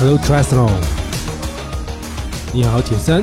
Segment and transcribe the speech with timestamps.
[0.00, 0.80] Hello t r a s t l o n
[2.54, 3.20] 你好铁三。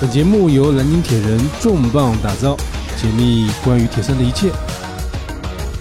[0.00, 2.56] 本节目由南京铁人重磅打造，
[2.96, 4.50] 解密关于铁三的一切，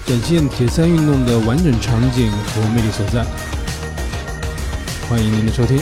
[0.06, 3.26] 展现铁三运动的完整场景和魅力所在。
[5.10, 5.82] 欢迎您的收听。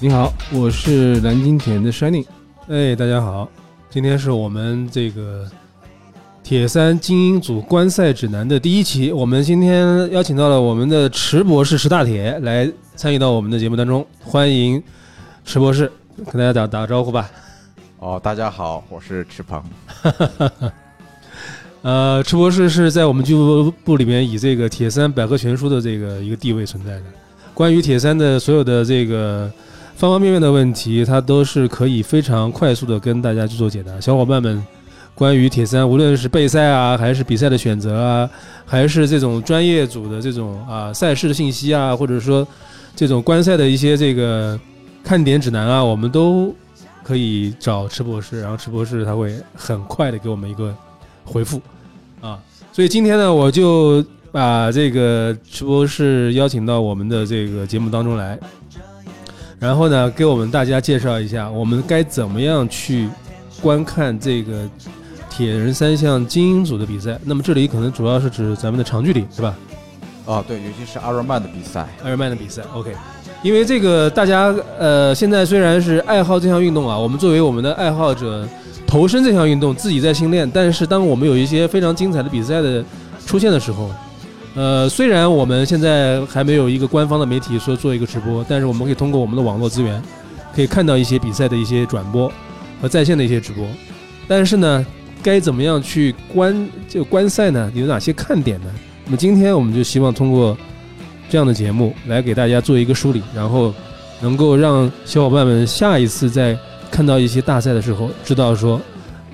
[0.00, 2.26] 你好，我是南京铁人的 Shining。
[2.66, 3.48] 哎，大家好，
[3.90, 5.48] 今天是我们这个
[6.50, 9.12] 铁三精英组观赛指南的第一期。
[9.12, 14.82] 我们今天邀请到了我们的池博士池大铁来参与到我们的节目当中，欢迎
[15.44, 17.30] 池博士，跟大家打打个招呼吧。
[18.00, 19.62] 哦，大家好，我是池鹏。
[21.82, 27.02] 呃，池博士是在我们俱乐部里面以这个铁三百科全书的这个一个地位存在的。
[27.54, 29.48] 关于铁三的所有的这个
[29.94, 34.00] 方方面面的问题，他都是可以非常快速的跟大家去做解答。
[34.00, 34.60] 小伙伴们
[35.14, 38.30] 关于铁三，无论是备赛啊，还是比赛的选择啊，
[38.64, 42.46] 还是这种专业组的这种啊赛事的信息啊，或者说
[42.96, 44.58] 这种观赛的一些这个
[45.04, 46.54] 看点指南啊，我们都
[47.02, 50.74] 可以找池博士，然后池博士他会很快的给我们一个
[51.24, 51.60] 回复
[52.20, 52.38] 啊。
[52.72, 58.38] 所以今天呢，我就把这个池博士邀请到我们的这个节目当中来，
[59.58, 63.08] 然后呢，给我们大家介绍一下我们该怎么样去
[63.60, 64.68] 观看这个
[65.40, 67.18] 铁人三项精英组的比赛。
[67.24, 69.56] 那么这里可能主要是指咱们的长距离，是吧？
[70.26, 71.88] 哦，对，尤其是阿尔曼的比赛。
[72.04, 72.94] 阿尔曼的比赛，OK。
[73.42, 78.46] 因为这个大家呃，现在虽然是爱好这项运动啊，我们作为我们的爱好者
[78.86, 82.84] 投身这项运动，自己在训练，但是当我们有一些非常精彩的比赛的
[83.24, 83.90] 出现的时候，
[84.54, 90.02] 呃，虽然我们现在还没有一个官方的媒体说做一个直播，但是我们可以通过我们的网络资源，
[90.54, 92.30] 可以看到一些比赛的一些转播
[92.82, 93.66] 和在线的一些直播。
[94.28, 94.86] 但是呢，
[95.22, 97.70] 该怎么样去观这个观赛呢？
[97.74, 98.66] 有哪些看点呢？
[99.04, 100.56] 那么今天我们就希望通过
[101.28, 103.74] 这样的节目来给大家做一个梳理，然后
[104.20, 106.58] 能够让小伙伴们下一次在
[106.90, 108.80] 看到一些大赛的时候，知道说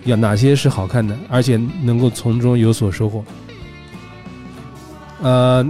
[0.05, 3.25] 有哪些是好看的，而且能够从中有所收获。
[5.23, 5.67] 呃，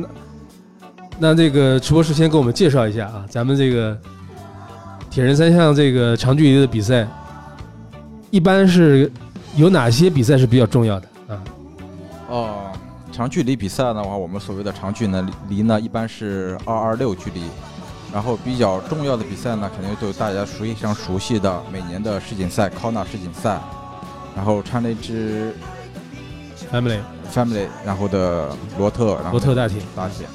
[1.19, 3.97] 那这个池博士先给我们介绍一下啊，咱们这个
[5.11, 7.07] 铁人三项这个长距离的比赛，
[8.31, 9.11] 一般是
[9.57, 11.41] 有哪些比赛是比较重要的啊？
[12.29, 12.73] 哦，
[13.11, 17.41] 长距离比赛的话，我们所谓的长距呢离呢一般是二二六距离，
[18.13, 23.59] 然后比较重要的比赛呢，肯定都有大家熟非常熟悉的每年的世锦赛康纳世锦赛，
[24.35, 25.53] 然后 Challenge
[26.71, 26.99] Family
[27.33, 30.27] Family，然后的罗特，然后罗特大铁，大铁。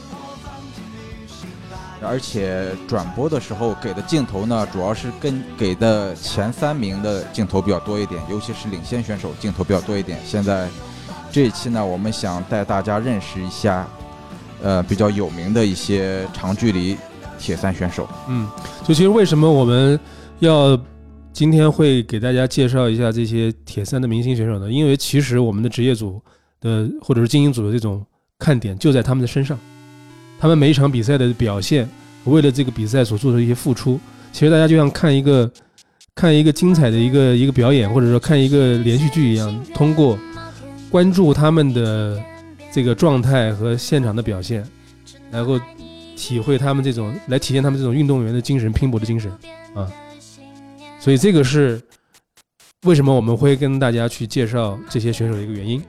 [2.01, 10.17] 而且转播的时候给的镜头呢，主要是跟给的前三名的镜头比较多一点，尤其是领先选手镜头比较多一点。
[10.25, 10.67] 现在
[11.31, 13.87] 这一期呢，我们想带大家认识一下，
[14.61, 16.97] 呃，比较有名的一些长距离
[17.37, 18.07] 铁三选手。
[18.27, 18.49] 嗯，
[18.83, 19.99] 就其实为什么我们
[20.39, 20.77] 要
[21.31, 24.69] 今天会给大家介绍一下这些铁三的明星选手呢？
[24.69, 26.21] 因为其实我们的职业组
[26.59, 28.05] 的或者是精英组的这种
[28.37, 29.57] 看点就在他们的身上，
[30.41, 31.87] 他们每一场比赛的表现，
[32.23, 33.99] 为了这个比赛所做的一些付出，
[34.33, 35.49] 其实大家就像看一个
[36.15, 40.17] 看一个精彩的一个一个表演，或者说看一个连续剧一样，通过
[40.89, 42.19] 关注他们的
[42.71, 44.67] 这个状态和现场的表现，
[45.29, 45.59] 然后
[46.15, 49.31] 体会他们这种来体现他们这种运动员的精神、拼搏的精神
[49.75, 49.87] 啊。
[50.99, 51.79] 所以这个是
[52.85, 55.83] 为什么我们会跟大家去介绍这些选手的一个原因。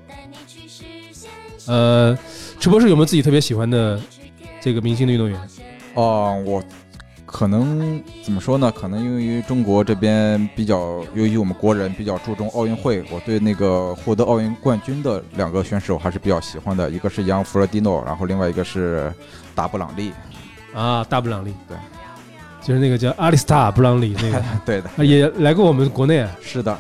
[1.67, 2.19] 呃，
[2.61, 3.99] 直播室有没有自己特别喜欢的
[4.63, 5.39] 这个明星的运动员？
[5.95, 6.63] 哦，我
[7.27, 8.71] 可能怎么说呢？
[8.71, 19.13] 可能因为中国这边比较，由于我们国人比较注重奥运会，我对那个获得奥运冠军的两个选手还是比较喜欢的，一个是杨弗洛蒂诺，然后另外一个是
[19.55, 20.13] 达布朗利。
[20.73, 21.77] 啊，大布朗利，对，
[22.63, 26.31] 就是那个叫阿里斯塔布朗利那个， 对的，啊也来过我们国内啊。
[26.41, 26.79] 是的。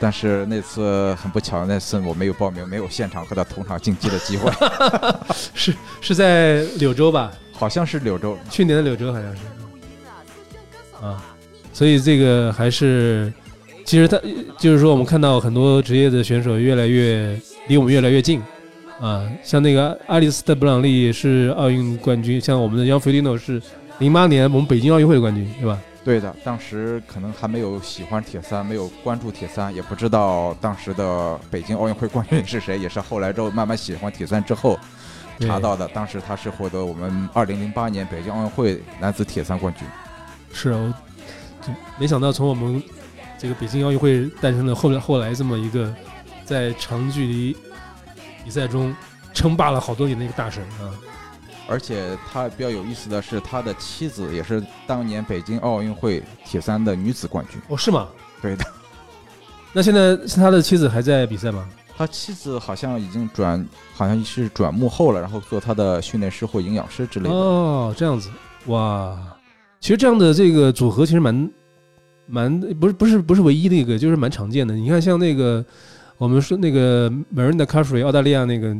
[0.00, 4.50] 但是那次很不巧，那次我没有报名，没有现场和他同场竞技的机会。
[5.54, 7.32] 是是在柳州吧？
[7.52, 9.42] 好像是柳州，去年的柳州好像是。
[11.04, 11.24] 啊，
[11.72, 13.32] 所以这个还是，
[13.84, 14.20] 其实他
[14.58, 18.42] 就是说，我们看到很多职业的选手越来越离我们越来越近。
[19.00, 23.62] 啊，像那个阿里斯特布朗利是奥运冠军，像我们的杨菲利诺是
[23.98, 25.78] 零八年我们北京奥运会的冠军，对吧？
[26.08, 34.80] 对的，当时可能还没有喜欢铁三，没有关注铁三，也不知道当时的北京奥运会冠军是谁，也是后来之后慢慢喜欢铁三之后
[35.40, 35.86] 查到的。
[35.88, 39.86] 当时他是获得我们二零零八年北京奥运会男子铁三冠军。
[40.50, 42.82] 是啊，我就没想到从我们
[43.36, 45.94] 这个北京奥运会诞生了后来后来这么一个
[46.42, 47.54] 在长距离
[48.46, 48.96] 比赛中
[49.34, 50.88] 称霸了好多年的一个大神啊。
[51.68, 57.60] 而且他比较有意思的是，他的妻子也是当年北京奥运会铁三的女子冠军。
[57.68, 58.08] 哦，是吗？
[58.40, 58.64] 对的，
[59.72, 61.68] 那现在是他的妻子还在比赛吗？
[61.96, 67.34] 他妻子好像已经转，好像是转幕后了，然后做他的训练师或营养师之类的。
[67.34, 68.30] 哦，这样子，
[68.66, 69.18] 哇，
[69.80, 71.50] 其实这样的这个组合其实蛮
[72.26, 74.74] 蛮不是不是不是唯一的一个，就是蛮常见的。
[74.74, 75.64] 你看，像那个
[76.18, 78.76] 我们说那个 Marinda Carfrae，澳大利亚那个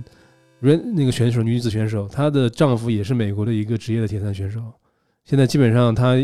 [0.60, 4.60] 人那个选手，女子选手，她的丈夫也是美国的一个职业的铁三选手。
[5.24, 6.14] 现在基本上她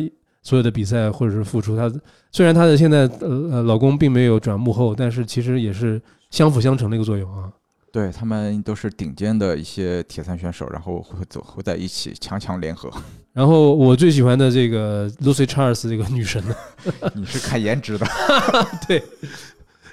[0.43, 1.93] 所有的比赛或者是付出，她
[2.33, 6.01] 虽然她的现在呃呃老公并没有转幕后，但是其实也是
[6.31, 7.51] 相辅相成的一个作用啊。
[7.93, 12.91] 对他们都是顶尖的一些铁三选手，然后会走会在一起强强联合。
[13.33, 16.55] 然后我最喜欢的这个 Lucy Charles 这个女神呢，
[17.15, 18.05] 你是看颜值的，
[18.89, 19.01] 对，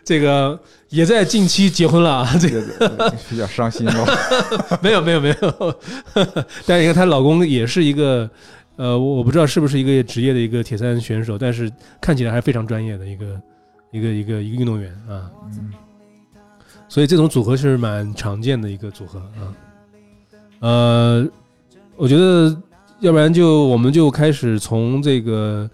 [0.04, 0.60] 这个
[0.90, 4.06] 也在近期结婚了啊， 这个比较伤心哦。
[4.82, 5.80] 没有没有没有，
[6.66, 8.30] 但是你看她老公也是一个，
[8.76, 13.42] 呃，我我不知道是不是一个职业的一个铁三选手，但是看起来还是非常专业的一个
[13.92, 15.30] 一个一个一个运动员啊。
[15.54, 15.72] 嗯，
[16.90, 19.54] 所以这种组合是蛮常见的一个组合啊。
[20.62, 21.28] 呃，
[21.96, 22.56] 我觉得
[23.00, 25.70] 要不然就我们就开始从这个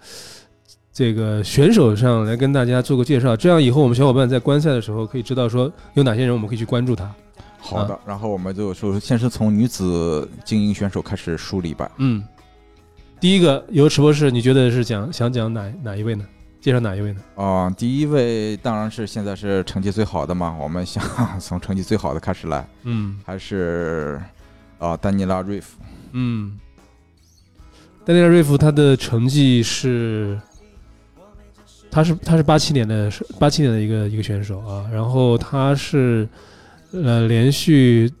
[0.98, 7.08] 这个选手上来跟大家做个介绍，这样以后我们小伙伴在观赛的时候可以知道说有哪些人我们可以去关注他。
[7.56, 7.96] 好的。
[8.04, 11.88] 然后我们就说，先是从女子精英选手开始梳理吧。
[11.98, 12.20] 嗯，
[13.20, 16.26] 第一个由池博士，你觉得是讲想讲哪哪一位呢？
[16.60, 17.20] 介绍哪一位呢？
[17.36, 21.00] 啊、第一位当然是现在是成绩最好的嘛，我们想
[21.38, 24.20] 从成绩最好的开始来，嗯还是
[24.80, 25.78] 啊、丹尼拉瑞夫。
[26.10, 26.58] 嗯，
[28.04, 30.36] 丹尼拉瑞夫他的成绩是，
[31.90, 36.28] 他是他是八七年的八七年的一个一个选手啊，然后他是
[36.92, 38.12] 呃连续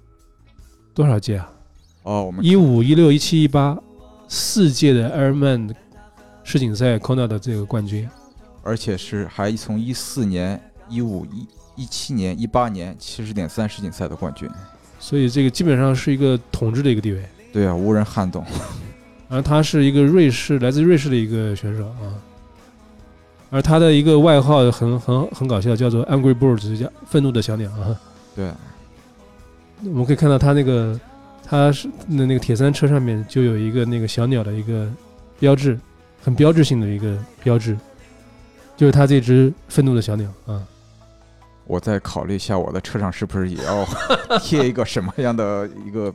[0.94, 1.50] 多少届啊？
[2.02, 3.78] 哦，我们一五一六一七一八
[4.28, 5.74] 四届的 Ironman
[6.42, 8.08] 世锦赛 Kona 的这个冠军。
[8.62, 11.46] 而且是还从一四年、一五、一
[11.82, 14.48] 一七年、一八年七十点三世锦赛的冠军。
[14.98, 17.22] 所以这个基本上是一个统治的一个地位。
[17.52, 18.44] 对啊，无人撼动。
[19.30, 22.12] 而他是一个瑞士来自瑞士的一个选手啊，
[23.50, 27.98] 而他的一个外号很很很搞笑，叫做 Angry Birds，叫愤怒的小鸟啊。
[28.36, 28.50] 对，
[29.84, 31.00] 我们可以看到他那个
[31.44, 34.86] 他是那那个铁三车上面就有一个那个小鸟的一个
[35.38, 35.78] 标志，
[36.22, 37.76] 很标志性的一个标志，
[38.76, 40.62] 就是他这只愤怒的小鸟啊。
[41.66, 43.86] 我再考虑一下，我的车上是不是也要
[44.40, 46.12] 贴一个什么样的一个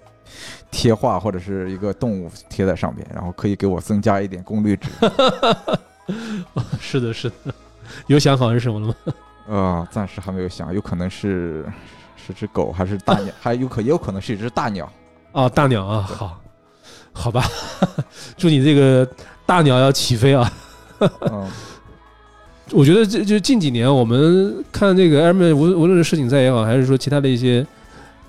[0.72, 4.90] 贴画，或者是一个动物贴在上面，然后可以给我增加一点功率值。
[6.80, 7.54] 是的，是的，
[8.08, 8.96] 有想好是什么了吗？
[9.48, 11.66] 呃，暂时还没有想，有可能是
[12.16, 14.92] 是只狗，还是大鸟， 还有可也有可能是一只大鸟。
[15.32, 16.40] 哦，大鸟啊，好，
[17.12, 17.44] 好吧，
[18.38, 19.08] 祝你这个
[19.46, 20.52] 大鸟要起飞啊！
[21.32, 21.50] 嗯，
[22.72, 27.66] 我觉得这就近几年我们看这个 Ironman，无无论是世锦赛也好，还是说其他的一些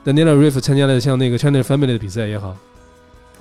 [0.05, 2.57] Daniela Riff 参加的像那个 China Family 的比赛也好，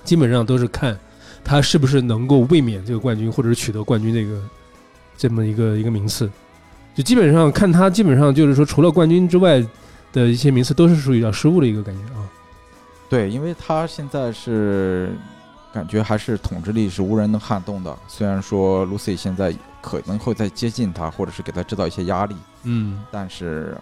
[0.03, 0.97] 基本上都是看
[1.43, 4.41] 他是不是能够卫冕这个冠军，或者是取得冠军这个
[5.17, 6.29] 这么一个一个名次。
[6.95, 9.59] 就基本上看他，基本上就是说，除了冠军之外
[10.11, 12.21] 的一些名次，都是属于比较失误的一个感觉啊。
[13.09, 15.11] 对，因为他现在是
[15.73, 17.97] 感觉还是统治力是无人能撼动的。
[18.07, 23.75] 虽然说 Lucy 现在可能会再接近他，或者是给他制造一些压力，嗯，但是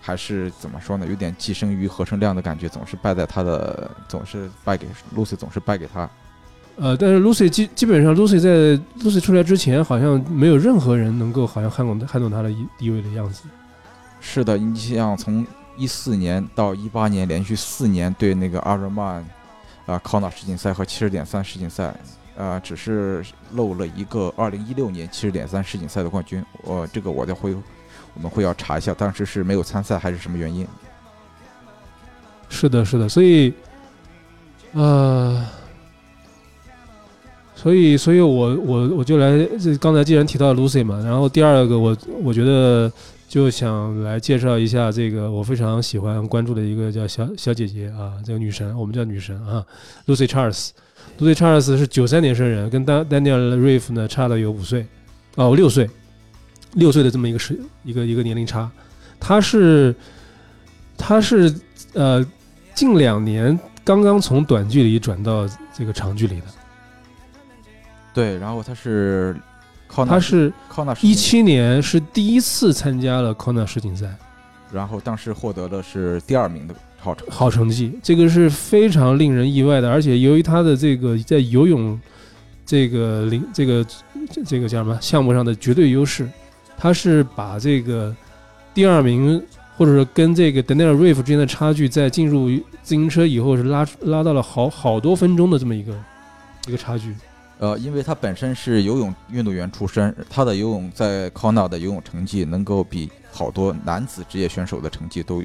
[0.00, 1.06] 还是怎么说呢？
[1.06, 4.86] 有点寄生于合成量的感觉，总是败在他的，总是败给
[5.16, 6.08] Lucy，总是败给他。
[6.76, 13.44] 呃，但是 Lucy 基基本上 Lucy 在 Lucy 出来之前，好像没有任何人能够好像撼动撼动他的地位的样子。
[14.20, 19.24] 是的，你像从一四年到一八年，连续四年对那个阿热曼
[19.86, 21.94] 啊康纳世锦赛和七十点三世锦赛，
[22.36, 26.44] 呃，只是漏了一个二零一六年七十点三世锦赛的冠军。
[26.62, 27.54] 我、这个我再会
[28.14, 30.66] 我们会要查一下，当时是没有参赛还是什么原因？
[32.48, 33.52] 是的，是的，所以，
[34.72, 35.44] 呃，
[37.64, 42.92] 所以，所以我我我就来，这刚才既然提到 Lucy 嘛，然后第二个我我觉得
[43.26, 49.64] 就想来介绍一下这个我非常喜欢关注的一个叫小小姐姐啊，这个女神，我们叫女神啊
[50.06, 50.72] ，Lucy Charles。
[51.18, 54.86] Lucy Charles 是九三年生人，跟 Dan Daniel Riff 呢差了有五岁，
[55.36, 55.88] 哦六岁，
[56.74, 58.70] 六岁的这么一个是一个一个年龄差。
[59.18, 59.94] 她是
[60.98, 61.50] 她是
[61.94, 62.22] 呃
[62.74, 66.46] 近两年刚刚从短距离转到这个长距离的。
[68.14, 69.36] 对，然后他是
[69.88, 70.52] 考纳她是
[71.02, 74.06] 一七年是第一次参加了 Kona 世锦赛，
[74.72, 79.90] 然后当时获得的是第二名的好成好成绩，这个是非常令人意外的。
[79.90, 82.00] 而且由于他的这个在游泳
[82.64, 83.84] 这个领这个
[84.30, 86.28] 这这个叫什么项目上的绝对优势，
[86.78, 88.14] 他是把这个
[88.72, 89.42] 第二名
[89.76, 92.48] 或者说跟这个 Daniel Riff 之间的差距，在进入
[92.82, 95.92] 自行车以后是拉拉到了好好多分钟的这么一个
[96.68, 97.12] 一个差距。
[97.58, 105.42] 呃，因为他本身是游泳运动员出身，他的游泳在康纳的游泳成绩能够比好多男子职业选手的成绩都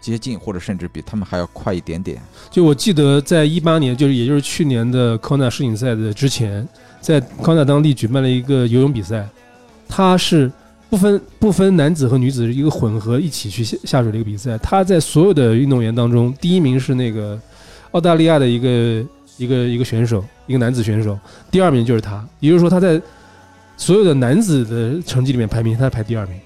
[0.00, 2.20] 接近，或者甚至比他们还要快一点点。
[2.50, 6.66] 就我记得，在一八年，就是也就是去年的康纳世锦赛的之前，
[7.02, 9.28] 在康纳当地举办了一个游泳比赛，
[9.86, 10.50] 他是
[10.88, 14.56] 不分不分男子和女子一个混合一起去下下水的一个比赛。
[14.58, 17.38] 他在所有的运动员当中，第一名是那个
[17.90, 19.06] 澳大利亚的一个
[19.40, 21.18] 一个一个选手，一个男子选手，
[21.50, 22.22] 第二名就是他。
[22.40, 23.00] 也就是说，他在
[23.74, 26.38] 所有的男子的成绩里面排名，他排第二名，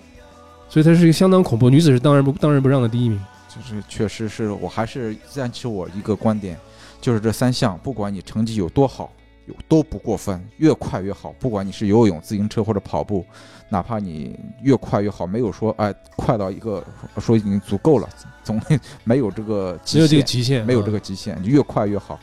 [0.68, 1.68] 所以他是一个相当恐怖。
[1.68, 3.20] 女子是当然不当仁不让的第一名。
[3.48, 6.56] 就是确实是我还是坚持我一个观点，
[7.00, 9.12] 就是这三项，不管你成绩有多好，
[9.46, 11.34] 有都不过分，越快越好。
[11.40, 13.26] 不管你是游泳、自行车或者跑步，
[13.68, 16.84] 哪怕你越快越好，没有说哎快到一个
[17.18, 18.08] 说已经足够了，
[18.44, 18.60] 总
[19.02, 20.92] 没有这个极没有这个，极限，没有这个。
[20.92, 22.20] 个极限，越快越好。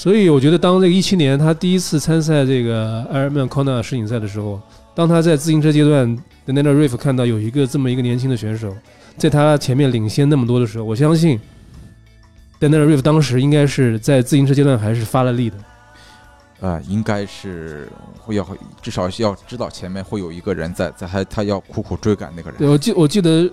[0.00, 4.62] 所以我觉得，当这个一七年他第一次参赛这个 Ironman Kona 世锦赛的时候，
[4.94, 8.72] 当他在自行车阶段的 Daniel Riff 看到有一个这么一个年轻的选手
[9.16, 11.36] 在他前面领先那么多的时候，我相信
[12.60, 15.56] Daniel Riff 当时应该是在自行车阶段还是发了力的。
[16.60, 17.88] 呃，应该是
[18.20, 18.46] 会要
[18.80, 22.58] 至少要知道前面会有一个人在，在还他要苦苦追赶那个人。
[22.60, 23.50] 对，我记我记得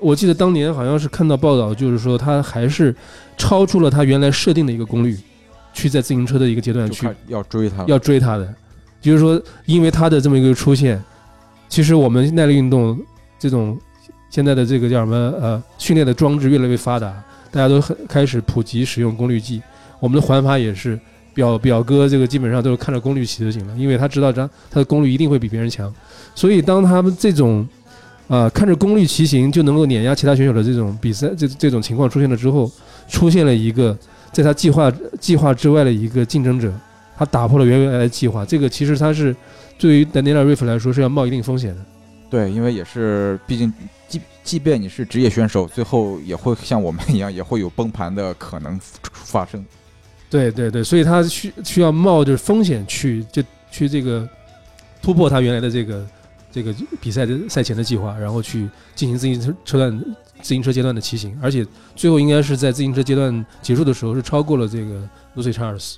[0.00, 2.92] 我记得当年好像是看到报道，就是说他还是
[3.36, 5.16] 超出了他原来设定的一个功率，
[5.76, 8.54] 去在自行车的一个阶段去要追他，要追他的，
[8.98, 10.98] 就是说，因为他的这么一个出现，
[11.68, 12.98] 其实我们耐力运动
[13.38, 13.78] 这种
[14.30, 17.12] 现在的这个叫什么呃训练的装置越来越发达，
[17.50, 19.60] 大家都很开始普及使用功率计，
[20.00, 20.98] 我们的环法也是
[21.34, 25.92] 表表哥这个基本上都是看着功率骑就行了，因为他知道他他的功率一定会比别人强，
[26.34, 27.68] 所以当他们这种
[28.28, 32.68] 啊、看着功率骑行就能够碾压其他选手的这种比赛这这种情况出现了之后，
[33.08, 33.96] 出现了一个
[34.36, 36.70] 在他计划计划之外的一个竞争者。
[37.18, 39.34] 他打破了原来的计划，这个其实他是
[39.78, 41.80] 对于 Daniela Riff 来说是要冒一定风险的。
[42.28, 43.72] 对，因为也是，毕竟
[44.06, 49.64] 即即便你是职业选手，最后也会像我们一样，也会有崩盘的可能发生。
[50.28, 54.28] 对对对，所以他需需要冒着风险去就去这个
[55.00, 56.06] 突破他原来的这个
[56.52, 60.04] 这个比赛的赛前的计划，然后去进行自行车车段
[60.42, 65.96] 自行车阶段的骑行，而且最后应该是在自行车阶段结束的时候是超过了这个 Lucy Charles，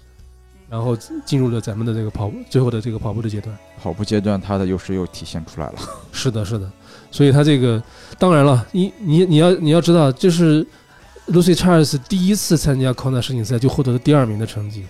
[0.69, 3.57] 然后进入了咱们的这个跑步最后的这个跑步的阶段。
[3.81, 5.75] 跑步阶段，他的优势又体现出来了。
[6.13, 6.71] 是的，是的，
[7.11, 7.83] 所以他这个
[8.19, 10.67] 当然了，你你你要你要知道，这是
[11.29, 14.85] Lucy Charles 第一次参加 Kona 世锦赛就获得了第二名的成绩，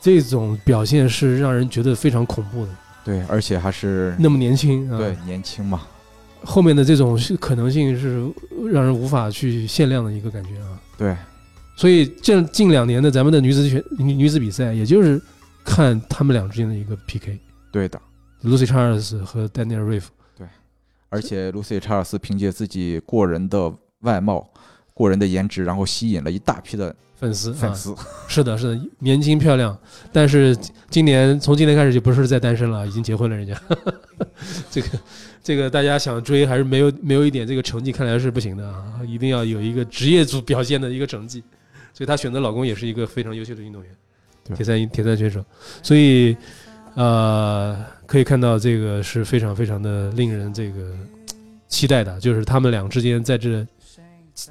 [0.00, 2.72] 这种表现是让人觉得非常恐怖的。
[3.04, 5.82] 对，而且还是那么年轻啊，对年轻嘛，
[6.42, 8.26] 后面的这种是可能性是
[8.70, 10.80] 让人无法去限量的一个感觉啊。
[10.96, 11.16] 对，
[11.76, 15.20] 所以近近两年的咱们的女子选女女子比赛，也就是
[15.64, 17.38] 看他们俩之间的一个 PK。
[17.70, 18.00] 对的。
[18.44, 20.04] Lucy Charles 和 Daniel Riff，
[21.08, 24.48] 而且 Lucy Charles 凭借自己过人的外貌、
[24.98, 27.94] 过人的颜值，然后吸引了一大批的粉丝啊，粉丝。
[28.26, 29.78] 是的，是的，年轻漂亮，
[30.12, 30.56] 但是
[30.90, 33.54] 今年从今年开始就不是在单身了，已经结婚了，人家。
[34.68, 34.88] 这个
[35.40, 41.44] 这个大家想追还是没有没有一点这个成绩，看来是不行的啊，一定要有一个职业组表现的一个成绩。
[41.94, 43.92] 所以她选择老公也是一个非常优秀的运动员，
[44.42, 45.44] 对铁三铁三选手。
[45.80, 46.36] 所以
[46.94, 50.92] 呃，可以看到这个是非常非常的令人这个
[51.68, 53.64] 期待的，就是他们俩之间在这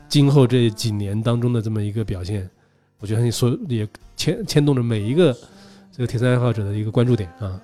[0.09, 2.49] 今后这几年当中的这么一个表现。
[2.99, 5.35] 我觉得你所也牵牵动着每一个
[5.91, 7.61] 这个铁三爱好者的一个关注点啊。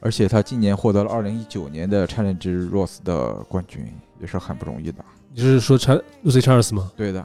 [0.00, 3.86] 而且他今年获得了二零一九年的 Challenge Ross 的冠军，
[4.20, 5.04] 也是很不容易的。
[5.34, 6.90] 你是说查 Lucy Charles 吗？
[6.96, 7.24] 对的，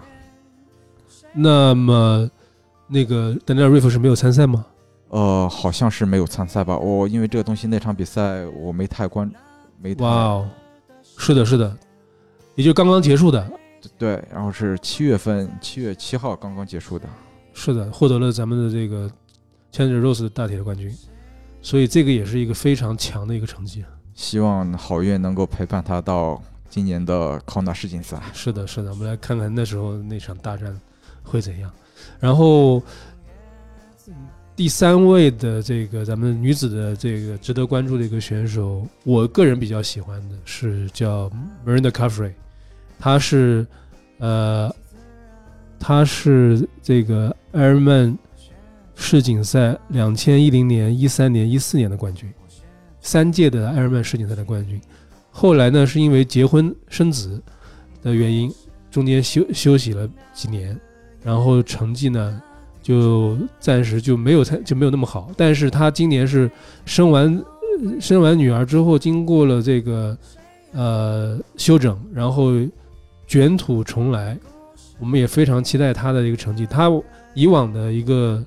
[1.34, 2.30] 那么
[2.88, 4.66] 那个 Daniel Riff 是没有参赛吗？
[5.10, 6.78] 呃，好像是没有参赛吧？
[6.78, 9.32] 我因为这个东西那场比赛我没太关，
[9.82, 10.50] 没太哇哦，
[11.18, 11.76] 是的，是的，
[12.56, 13.50] 也就刚刚结束的，
[13.98, 17.08] 对，然后是七月份，七月七号刚刚结束的。
[17.54, 19.10] 是的，获得了咱们的这个
[19.72, 20.94] Challenger Rose 的大铁的冠军，
[21.62, 23.82] 所以这个也是一个非常强的一个成绩。
[23.82, 28.18] 啊希望好运能够陪伴他到今年的康纳世锦赛。
[28.34, 30.80] 是的，是的，我们来看看那时候那场大战
[31.22, 31.70] 会怎样。
[32.18, 32.82] 然后
[34.08, 34.14] 嗯
[34.56, 41.30] 第三位的这个咱们女子的这个值得关注的一个选手，我个人比较喜欢的是叫
[41.66, 42.32] Miranda Caffrey，
[43.00, 43.66] 他是
[44.18, 44.74] 呃
[45.80, 48.18] 他是这个埃尔曼
[48.96, 52.32] 世锦赛两千一零年、一三年、一四年的冠军，
[53.02, 54.80] 三届的埃尔曼世锦赛的冠军。
[55.30, 57.42] 后来呢，是因为结婚生子
[58.02, 58.50] 的原因，
[58.90, 60.80] 中间休休息了几年，
[61.22, 62.42] 然后成绩呢
[62.82, 65.30] 就暂时就没有太就没有那么好。
[65.36, 66.50] 但是他今年是
[66.86, 67.44] 生完
[68.00, 70.18] 生完女儿之后，经过了这个
[70.72, 72.52] 呃休整，然后
[73.28, 74.38] 卷土重来。
[74.98, 76.66] 我们也非常期待他的一个成绩。
[76.66, 76.90] 他
[77.34, 78.42] 以往的一个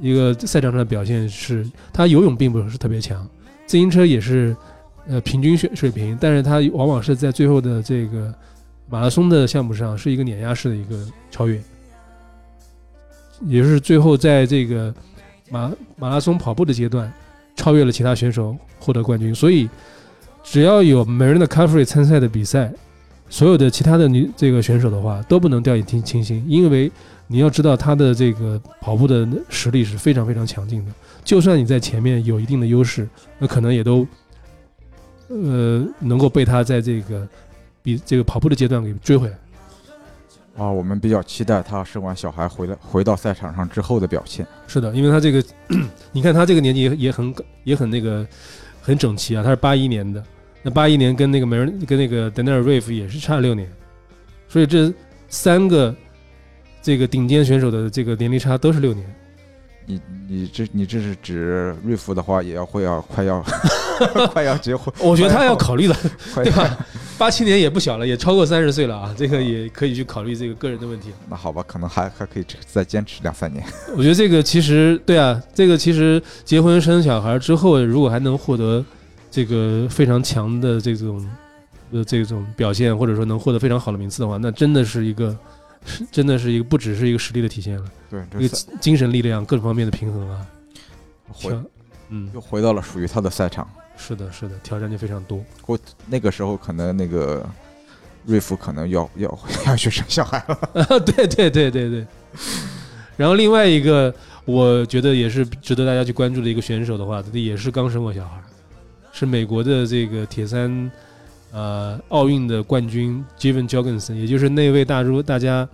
[0.00, 3.28] 一个赛场上的表现是，他游泳并不是特别强，
[3.66, 4.56] 自行车也是
[5.08, 8.32] 呃平均水水平，但是他往往是在最后的这个
[8.88, 11.60] 马拉松的项目上是一个碾压式的一个超越，
[13.40, 14.94] 也是最后在这个
[15.50, 17.12] 马马拉松跑步的阶段
[17.56, 19.34] 超越了其他选手获得冠军。
[19.34, 19.68] 所以
[20.44, 22.72] 只要有 Marina c a f r e 参赛的比赛。
[23.32, 26.92] 所有的其他的女这个选手的话都不能掉以轻轻心，因为
[27.26, 30.92] 你要知道她的这个跑步的实力是非常非常强劲的。
[31.24, 33.08] 就算你在前面有一定的优势，
[33.38, 34.06] 那可能也都
[35.28, 37.26] 呃能够被她在这个
[37.82, 39.38] 比这个跑步的阶段给追回来。
[40.58, 44.46] 啊，我们比较期待她生完小孩回来回到赛场上之后的表现。
[44.66, 45.42] 是的，因为她这个，
[46.12, 47.34] 你看她这个年纪也也很
[47.64, 48.26] 也很那个
[48.82, 50.22] 很整齐啊，她是八一年的。
[50.62, 53.68] 那八一年跟那个梅人跟那个 Daniel Riff 也是差六年，
[54.48, 54.92] 所以这
[55.28, 55.94] 三个
[56.80, 59.04] 这个顶尖选手的这个年龄差都是六年。
[59.84, 63.44] 你你这你这是指瑞夫的话也要会要快要
[64.32, 64.94] 快要结婚？
[65.00, 65.96] 我觉得他要考虑的，
[66.36, 66.78] 对吧？
[67.18, 71.10] 八七年也不小了，也超过三十岁了啊，这个也可以去考虑这个个人的问题。
[71.28, 73.64] 那好吧，可能还还可以再坚持两三年。
[73.96, 78.84] 我觉得这个其实对啊，这个其实结婚生小孩之后，如果还能获得。
[79.32, 81.26] 这个非常强的这种
[81.90, 85.34] 呃这种表现，或者说能获得非常好的名次的话，那真的是一个
[85.86, 90.46] 是真的是一个不只是一个实力的体现了，对，一个精神力量各种方面的平衡啊，
[91.28, 91.58] 回
[92.10, 93.66] 嗯又回到了属于他的赛场，
[93.96, 95.42] 是的，是的，挑战就非常多。
[95.64, 97.48] 我那个时候可能那个
[98.26, 102.06] 瑞夫可能要要要去生小孩了， 对对对对对。
[103.16, 104.14] 然后另外一个
[104.44, 108.38] 我觉得也是值得大家去关注的一个选手的话，他也是刚生过小孩。
[109.12, 110.90] 是美国的这个铁三，
[111.52, 115.68] 呃，奥运的冠军 Jeven Jorgensen，也就是那位大如大家，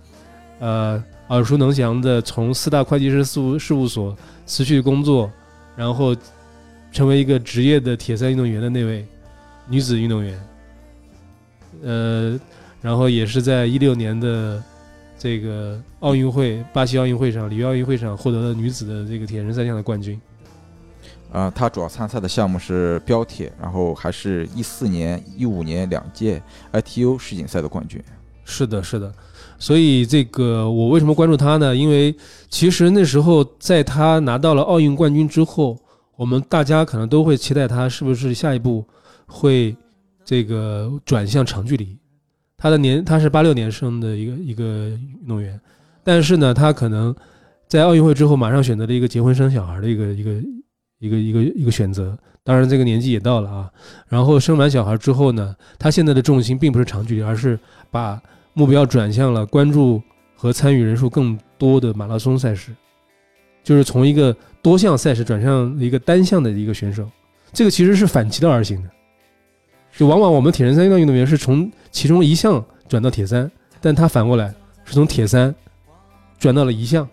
[0.59, 5.31] 呃，耳熟能详的，从四大会计师事务事务所辞去工作，
[5.75, 6.15] 然后
[6.91, 9.05] 成为一个职业的铁三运动员的那位
[9.69, 10.39] 女子运动员，
[11.81, 12.39] 呃，
[12.81, 14.61] 然后也是在一六年的
[15.17, 20.19] 这个奥运会巴西奥运会上里约奥运会上获得了女子的这个铁人三项的冠军。
[21.31, 26.41] 啊，他主要参赛的项目是标铁，然后还是一四年、一五年两届
[26.73, 28.01] ITU 世锦赛的冠军。
[28.43, 29.13] 是的，是的。
[29.59, 31.75] 所以这个我为什么关注他呢？
[31.75, 32.15] 因为
[32.49, 35.77] 其实那时候在他拿到了奥运冠军之后，
[36.15, 38.83] 我们大家可能都会期待他是不是下一步
[39.27, 39.75] 会
[40.25, 41.95] 这个转向长距离。
[42.57, 44.63] 他的年他是八六年生的一个一个
[45.21, 45.59] 运动员，
[46.03, 47.15] 但是呢，他可能
[47.67, 50.31] 在奥运会之后马上选择了一个结婚生小孩的一个一个。
[50.99, 53.71] 一个一个一个选择，当然这个年纪也到了啊。
[54.07, 57.57] 然后生完小孩之后呢，他现在的重心并不是长距离，而是
[57.89, 58.21] 把
[58.53, 60.01] 目标转向了关注
[60.35, 62.73] 和参与人数更多的马拉松赛事，
[63.63, 67.09] 就是从一个多项赛事转向一个单项的一个选手。
[67.53, 68.89] 这个其实是反其道而行的，
[69.95, 75.53] 就往往我们铁人三项运动员是从其中一项转到铁三，但他反过来是从铁三
[76.37, 77.07] 转到了一项。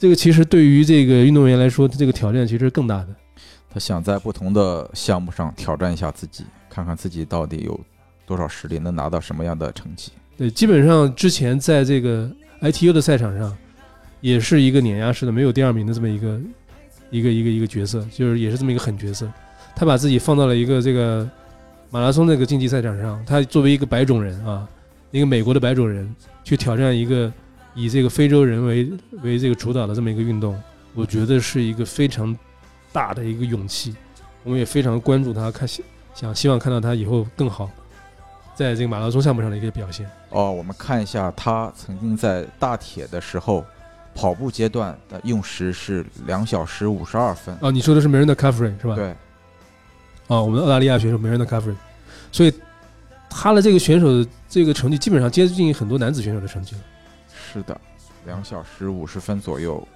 [0.00, 3.08] 这个其实对于这个运动员来说，这个挑战其实是更大的。
[3.70, 7.78] 他想在不同的项目上挑战一下自己，看看自己到底有
[8.24, 10.10] 多少实力，能拿到什么样的成绩。
[10.38, 12.30] 对，基本上之前在这个
[12.62, 13.54] ITU 的赛场上，
[14.22, 16.40] 也是一个碾压式的，没有第二名的这么一个
[17.10, 19.30] 一个一个一个角色，就是也是这么一个狠角色。
[19.76, 21.28] 他把自己放到了一个这个
[21.90, 24.66] 马拉松那个竞技赛场上，他作为一个白种人啊，
[25.10, 26.10] 一个美国的白种人
[26.42, 27.30] 去挑战一个。
[27.74, 28.90] 以这个非洲人为
[29.22, 30.60] 为这个主导的这么一个运动，
[30.94, 32.36] 我觉得是一个非常
[32.92, 33.94] 大的一个勇气。
[34.42, 35.68] 我们也非常关注他，看
[36.14, 37.70] 想希望看到他以后更好，
[38.54, 40.08] 在这个马拉松项目上的一个表现。
[40.30, 43.64] 哦，我们看一下他曾经在大铁的时候，
[44.14, 47.56] 跑步阶段的用时是两小时五十二分。
[47.60, 48.94] 哦，你说的是梅人的 c a f r e 是吧？
[48.94, 49.14] 对。
[50.26, 51.76] 哦，我们的澳大利亚选手梅人的 c a f r e
[52.32, 52.52] 所以
[53.28, 56.80] 他的这个选手的这个成绩基本上接近很多男子选手的成绩了。
[57.52, 57.80] 是的，
[58.26, 59.86] 两小时五十分左右。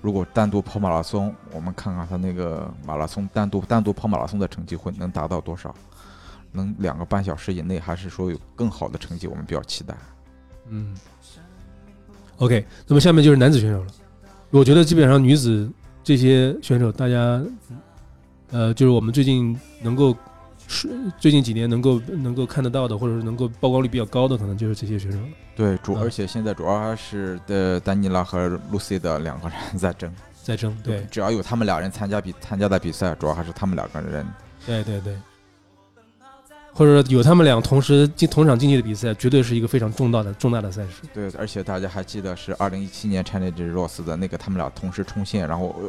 [0.00, 5.74] 如果单独跑马拉松，我们看看他那个马拉松单独单独跑马拉松的成绩会能达到多少？
[6.52, 9.26] 能两个半小时以内，还是说有更好的成绩？
[9.26, 9.94] 我们比较期待。
[10.68, 10.96] 嗯
[12.36, 13.90] ，OK，那么下面就是男子选手了。
[14.50, 15.70] 我觉得基本上女子
[16.02, 17.42] 这些选手，大家
[18.50, 20.16] 呃，就是我们最近能够
[21.18, 25.24] 最近几年能够能够看得到的，或者是能够曝光率比较高的，可能就是这些选手了。
[25.54, 30.12] 对，主嗯而且现在主要还是的丹尼拉和露西的两个人 在争。
[30.42, 34.26] 在争，对只要有他们俩人参加比参加的比赛，主要还是他们两个人。
[34.66, 35.16] 对对对，
[36.72, 41.02] 或者有他们俩同时进同场竞技的比赛，绝对是一个非常重大的重大的赛事。
[41.14, 45.88] 对，而且大家还记得是二零一七年 Challenge Ross 的那个，他们俩同时冲线，然后、呃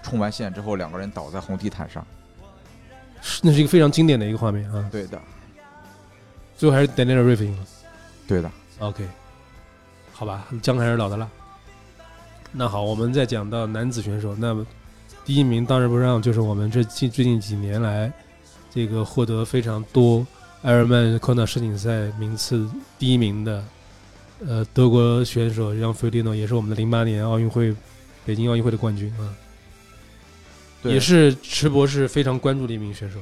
[0.00, 2.06] 冲完线之后，两个人倒在红地毯上。
[3.20, 4.88] 是那是一个非常经典的一个画面啊！
[4.90, 5.20] 对的，
[6.56, 7.66] 最后还是 Daniela r i f 赢了。
[8.26, 8.50] 对的。
[8.78, 9.06] OK，
[10.12, 11.28] 好吧，姜还是老的辣。
[12.52, 14.66] 那好，我们再讲到男子选手，那么
[15.24, 18.10] 第一名当仁不让就是我们这近最近几年来
[18.70, 20.26] 这个获得非常多
[20.62, 22.66] 埃尔曼 Kona 世锦赛名次
[22.98, 23.64] 第一名的，
[24.46, 27.74] 呃，德国选手让菲利诺也是我们的零八年奥运会
[28.24, 29.47] 北京奥运会的冠军啊，对
[30.82, 33.18] 也是池博士非常关注的一名选手。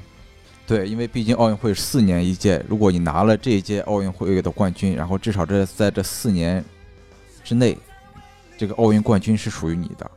[0.66, 6.64] 对，因为毕竟奥运会四年一届，如果你拿了这一届奥运会的冠军，然后至少这在这四年
[7.44, 7.78] 之内，
[8.58, 10.10] 这个奥运冠军是属于你的。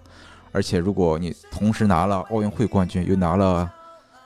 [0.52, 3.71] 而且如果你同时拿了奥运会冠军，又拿了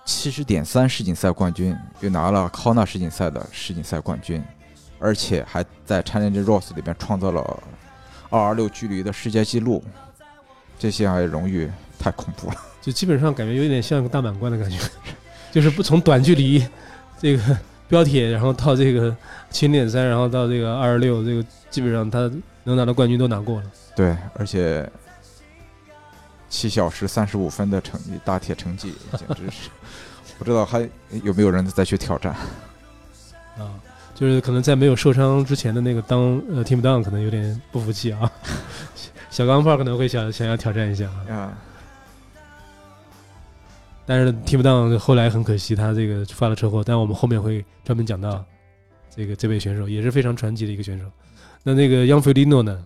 [0.05, 4.41] 七十点三世锦赛冠军，又拿了康纳世锦赛的世锦赛冠军，
[4.99, 7.61] 而且还在 Challenge Ross 里边创造了
[8.29, 9.83] 二二六距离的世界纪录，
[10.79, 12.55] 这些荣誉太恐怖了。
[12.83, 14.77] 就基本上感觉有点像个大满贯的感觉，
[15.53, 16.63] 就是不从短距离
[17.17, 19.15] 这个标铁，然后到这个
[19.49, 22.29] 七零点三，然后到这个二十六，这个基本上他
[22.65, 23.71] 能拿的冠军都拿过了。
[23.95, 24.87] 对，而且
[26.49, 29.69] 七小时三十五分的成绩，大铁成绩，简直是
[30.37, 30.81] 不知道还
[31.23, 32.35] 有没有人再去挑战。
[33.57, 33.79] 啊，
[34.13, 38.29] 就是可能在没有受伤之前的那个当呃 Team Down 可能有点不服气啊，
[39.29, 41.57] 小钢炮可能会想想要挑战一下啊，啊，
[44.05, 48.43] 但是 Team Down 后来很可惜他这个发了车祸，但我们后面会专门讲到
[49.09, 51.05] 这个这位选手也是非常传奇的一个选手。
[51.63, 52.85] 那那个 Young Felino 呢，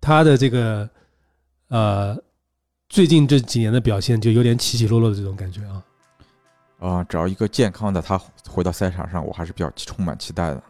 [0.00, 0.88] 他的这个
[1.68, 2.16] 呃
[2.88, 5.82] 最近这几年的表现就有点起起落落的这种感觉啊。
[6.78, 10.62] 啊，只要一个健康的他回到赛场上，我还是比较充满期待的。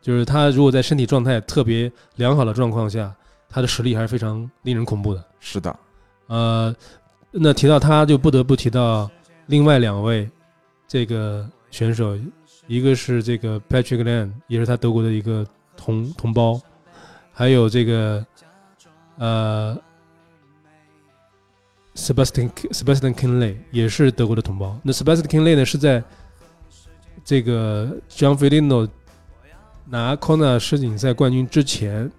[0.00, 3.14] 就是他如果在身体状态特别良好的状况下，
[3.46, 5.22] 他的实力还是非常令人恐怖的。
[5.38, 5.78] 是的，
[6.28, 6.74] 呃，
[7.32, 9.10] 那提到他就不得不提到
[9.46, 10.28] 另外两位
[10.88, 12.18] 这个选手，
[12.66, 16.60] 一个是这个 Patrick Lan，也是他德国的一个同同胞，
[17.32, 18.26] 还有这个
[19.18, 19.78] 呃
[21.94, 24.76] Sebastian Sebastian Kinley 也是德国的同胞。
[24.82, 26.02] 那 Sebastian Kinley 呢是在
[27.24, 28.88] 这个 John Felino
[29.86, 32.10] 拿 Kona 世锦赛冠军之前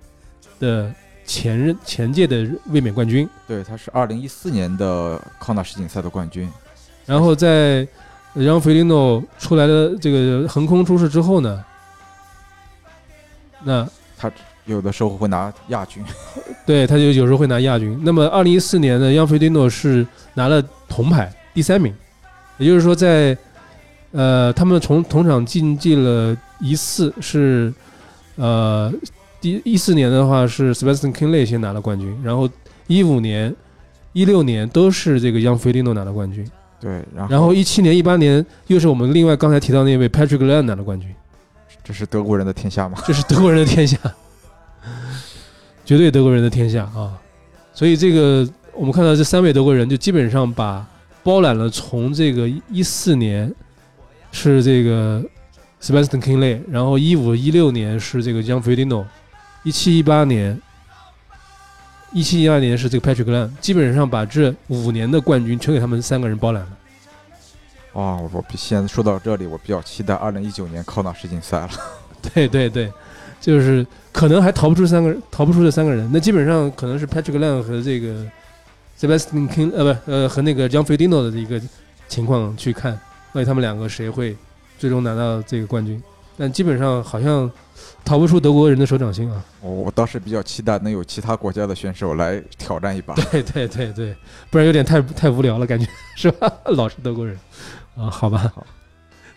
[0.60, 0.94] 的
[1.32, 3.28] 前任前届的卫冕冠军。
[3.48, 6.50] 对，他是二零一四年的康纳世锦赛的冠军。
[7.06, 7.88] 然后在
[8.34, 11.64] 让菲利诺出来的这个横空出世之后呢，
[13.64, 14.30] 那他
[14.66, 16.04] 有的时候会拿亚军，
[16.66, 17.98] 对他就有时候会拿亚军。
[18.04, 21.96] 那么二零一四年呢，让菲利诺是拿了铜牌第三名，
[22.58, 23.38] 也就是说在
[24.12, 27.74] 呃他们从同场竞技了一次是
[28.36, 28.92] 呃
[29.42, 32.48] 第一四年的话是 Sebastian Kinley 先拿了冠军，然后
[32.88, 33.54] 一五年、
[34.14, 36.48] 一六年都是这个央菲利诺拿了冠军。
[36.80, 41.10] 对，然后一七年、一八年又是我们另外刚才提到那位 Patrick Lan 拿了冠军，
[41.84, 42.98] 这是德国人的天下吗？
[43.06, 43.98] 这是德国人的天下，
[45.86, 47.20] 绝对德国人的天下啊！
[47.74, 50.86] 所以这个我们看到这三位德国人就基本上把
[51.24, 53.54] 包揽了从这个一四年
[54.32, 55.24] 是这个
[55.82, 59.06] Sebastian Kinley，然后一五一六年是这个 Jan f e d i n o
[59.64, 60.60] 一七一八年。
[62.14, 66.70] 一七一二年是这个 Patrick Lan，基本上把这五年的冠军全给他们三个人包揽了。
[67.94, 71.70] 啊，我我比现在说到这里，我比较期待二零一九年康纳世锦赛了。
[72.34, 72.92] 对对对，
[73.40, 76.10] 就是可能还逃不出三个人，逃不出这三个人。
[76.12, 78.26] 那基本上可能是 Patrick Lang 和这个
[79.00, 81.62] Sebastian King 呃不呃和那个 John Fedino 的一个
[82.10, 82.92] 情况去看，
[83.32, 84.36] 到底他们两个谁会
[84.78, 86.04] 最终拿到这个冠军。
[86.38, 87.50] 但基本上好像
[88.04, 89.44] 逃不出德国人的手掌心啊！
[89.62, 93.14] 我我倒是比较期待能有其他国家的选手来挑战一把。
[93.32, 94.16] 对对对对，
[94.50, 96.52] 不然有点太太无聊了，感觉 是吧？
[96.66, 97.38] 老是德国人
[97.96, 98.66] 啊，好吧好。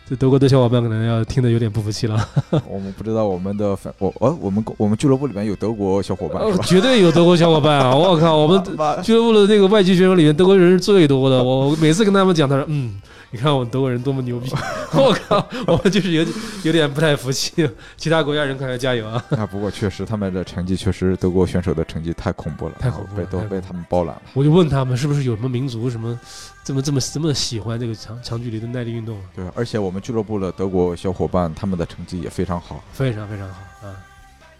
[0.07, 2.29] 这德国的小伙伴可能要听得有点不服气了。
[2.69, 7.95] 我们不知道我们的粉，我呃，我们我们俱乐部里面有德国小伙伴绝对有德国小伙伴啊！
[7.95, 8.63] 我靠，我们
[9.01, 11.43] 俱乐部的那个外籍选手里面，德国人是最多的。
[11.43, 13.01] 我我每次跟他们讲，他说：“嗯，
[13.35, 14.49] 你看我们德国人多么牛逼！
[14.93, 16.25] 我靠，我们就是有
[16.63, 17.69] 有点不太服气。
[17.97, 19.21] 其他国家人快要加油啊！
[19.31, 24.21] 啊，不过确实他们的成绩确实德国选手的成绩太恐怖了，太恐怖了都被他们包揽了。
[24.33, 26.17] 我就问他们是不是有什么民族什么
[26.63, 29.23] 这么这么这么喜欢这个长长距离的耐力运动啊？
[29.35, 33.99] 对，而且我们俱乐部的德国小伙伴他们的成绩也非常好，非常非常好啊！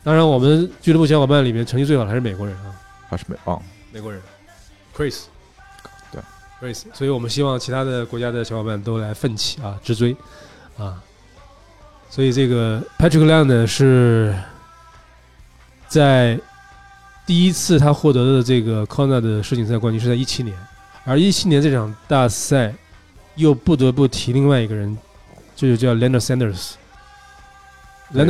[0.04, 2.76] 当然，我们俱乐部小伙伴里面成绩最好的还是美国人啊，
[3.08, 3.58] 还是美啊，
[3.94, 4.22] 美国人
[4.94, 5.22] ，Chris，
[6.73, 10.15] 所以我们希望其他的国家的小伙伴都来奋起啊，直追
[10.78, 11.01] 啊！
[12.10, 14.34] 所以这个 Patrick Lang 呢是
[15.88, 16.39] 在
[17.25, 20.56] 第一次他获得的这个 Kona 的世锦赛冠军是在一七年，
[21.04, 22.73] 而一七年这场大赛
[23.36, 24.97] 又不得不提另外一个人，
[25.56, 26.56] 这就叫 lender sanderslender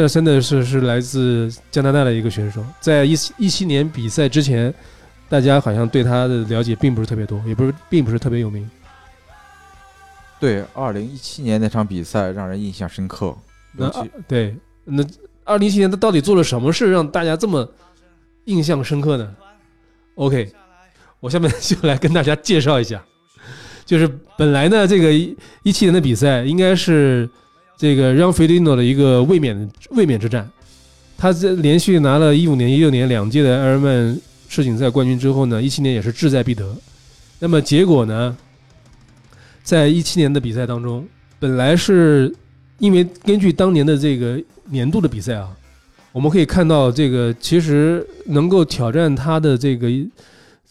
[0.07, 4.73] Sanders 是来自加拿大的一个选手，在一一七年比赛之前，
[5.27, 8.69] 大家好像对他的了解并不是特别多，也不是并不是特别有名。
[10.39, 13.35] 对，二零一七年那场比赛让人印象深刻，
[13.71, 13.89] 那
[14.27, 15.03] 对，那
[15.43, 17.67] 二零一七年他到底做了什么事让大家这么
[18.43, 19.35] 印象深刻呢
[20.15, 20.51] ？OK，
[21.19, 23.03] 我下面就来跟大家介绍一下，
[23.85, 24.07] 就是
[24.37, 25.11] 本来呢，这个
[25.63, 27.27] 一七年的比赛应该是
[27.77, 30.47] 这个让菲利诺的一个卫冕卫冕之战，
[31.17, 34.19] 他这连续拿了一五年、一六年两届的埃尔曼
[34.55, 36.73] 世锦赛冠军之后呢，一七年也是志在必得。
[37.39, 38.37] 那么结果呢，
[39.63, 41.05] 在一七年的比赛当中，
[41.37, 42.33] 本来是
[42.79, 45.53] 因为根据当年的这个年度的比赛啊，
[46.13, 49.89] 我们可以看到这个其实能够挑战他的这个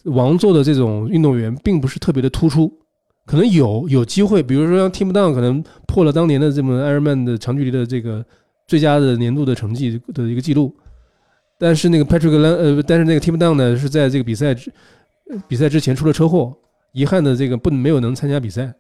[0.05, 2.73] 王座的这种运动员，并不是特别的突出。
[3.27, 8.25] 可能有有机会，比如说像 Tim Down 可能破了当年的这么埃尔曼的长距离的这个
[8.67, 10.75] 最佳的年度的成绩的一个记录，
[11.65, 14.71] 但是那个 Patrick Lang 呃，但是那个 Tim Down 呢是在这个比赛之
[15.49, 16.55] 比赛之前出了车祸，
[16.93, 18.71] 遗憾的这个不没有能参加比赛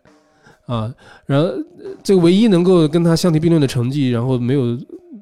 [0.66, 0.94] 啊。
[1.24, 1.50] 然后
[2.02, 4.78] 这个唯一能够跟他相提并论的成绩，然后没有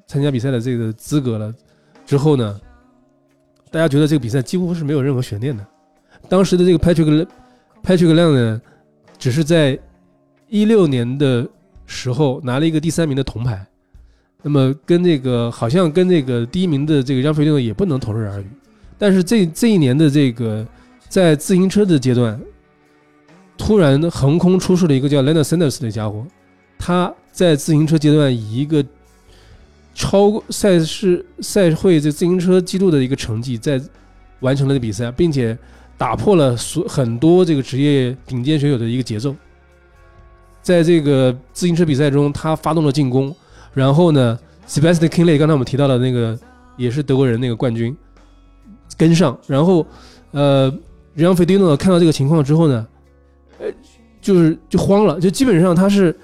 [0.09, 1.55] 参加比赛的这个资格了
[2.05, 2.61] 之后呢，
[3.70, 5.64] 大家觉得这个比赛几乎是没有任何悬念的。
[6.29, 7.25] 当时的这个 Patrick
[7.85, 8.61] Patrick Lang 呢，
[9.20, 9.79] 只是在
[10.48, 11.48] 一六年的
[11.87, 13.64] 时候拿了一个第三名的铜牌，
[14.42, 18.46] 那么跟这个好像跟这个第一名的这个让菲利诺也不能同日而语。
[18.98, 20.66] 但是这这一年的这个
[21.09, 22.40] 在自行车的阶段，
[23.57, 26.26] 突然横空出世了一个叫 Lenasanders 的家伙，
[26.78, 28.85] 他在自行车阶段以一个
[29.94, 33.81] 超赛事赛会这自行车记录的一个成绩，在
[34.40, 35.57] 完成了比赛，并且
[35.96, 39.35] 打破了所很多这个职业顶尖选手的一个节奏。
[40.62, 43.35] 在这个自行车比赛中，他发动了进攻，
[43.75, 46.39] 然后呢，Sebastian Kinley 刚才我们提到的那个
[46.77, 47.97] 也是德国人那个冠军
[48.97, 49.87] 跟上，然后
[50.33, 50.73] 呃，
[51.15, 52.87] 让费迪诺看到这个情况之后呢，
[53.59, 53.67] 呃，
[54.21, 56.15] 就是就慌了，就基本上他是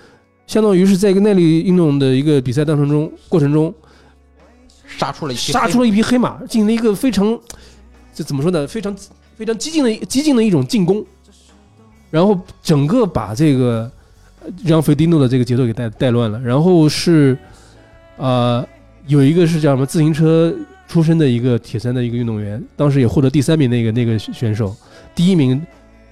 [0.47, 3.73] 相当于是在一个耐力运动的一个比赛当中过程中，
[4.87, 7.39] 杀出了一匹杀出了一匹黑马，进行了一个非常
[8.15, 8.67] 这怎么说呢？
[8.67, 8.95] 非常
[9.37, 11.05] 非常激进的激进的一种进攻，
[12.11, 13.91] 然后整个把这个
[14.65, 16.41] 让费迪诺的这个节奏给带带乱了。
[16.41, 17.37] 然后是
[18.17, 18.67] 呃
[19.07, 20.55] 有一个是叫什么自行车
[20.87, 24.77] 出身的一个铁三的一个运动员，当时也获得第三名那个那个选手，
[25.15, 25.61] 第一名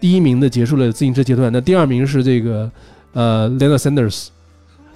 [0.01, 2.71] 第一名的结束了自行车阶段，那第二名是这个
[3.13, 4.29] 呃 Lena Sanders，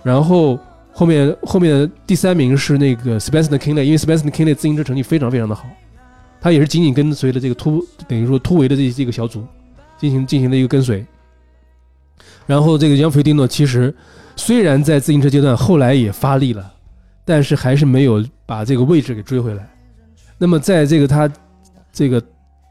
[0.02, 0.58] 然后。
[0.92, 5.64] 后面后面第三名是那个 Spencer Kinley，因为 Spencer Kinley 自行车成绩非常非常的好，
[6.40, 9.46] 他也是紧紧跟随着这个突等于说突围的这这个小组
[9.98, 11.06] 进行进行了一个跟随。
[12.46, 13.94] 然后这个杨菲蒂诺其实
[14.36, 16.72] 虽然在自行车阶段后来也发力了，
[17.24, 19.68] 但是还是没有把这个位置给追回来。
[20.38, 21.30] 那么在这个他
[21.92, 22.22] 这个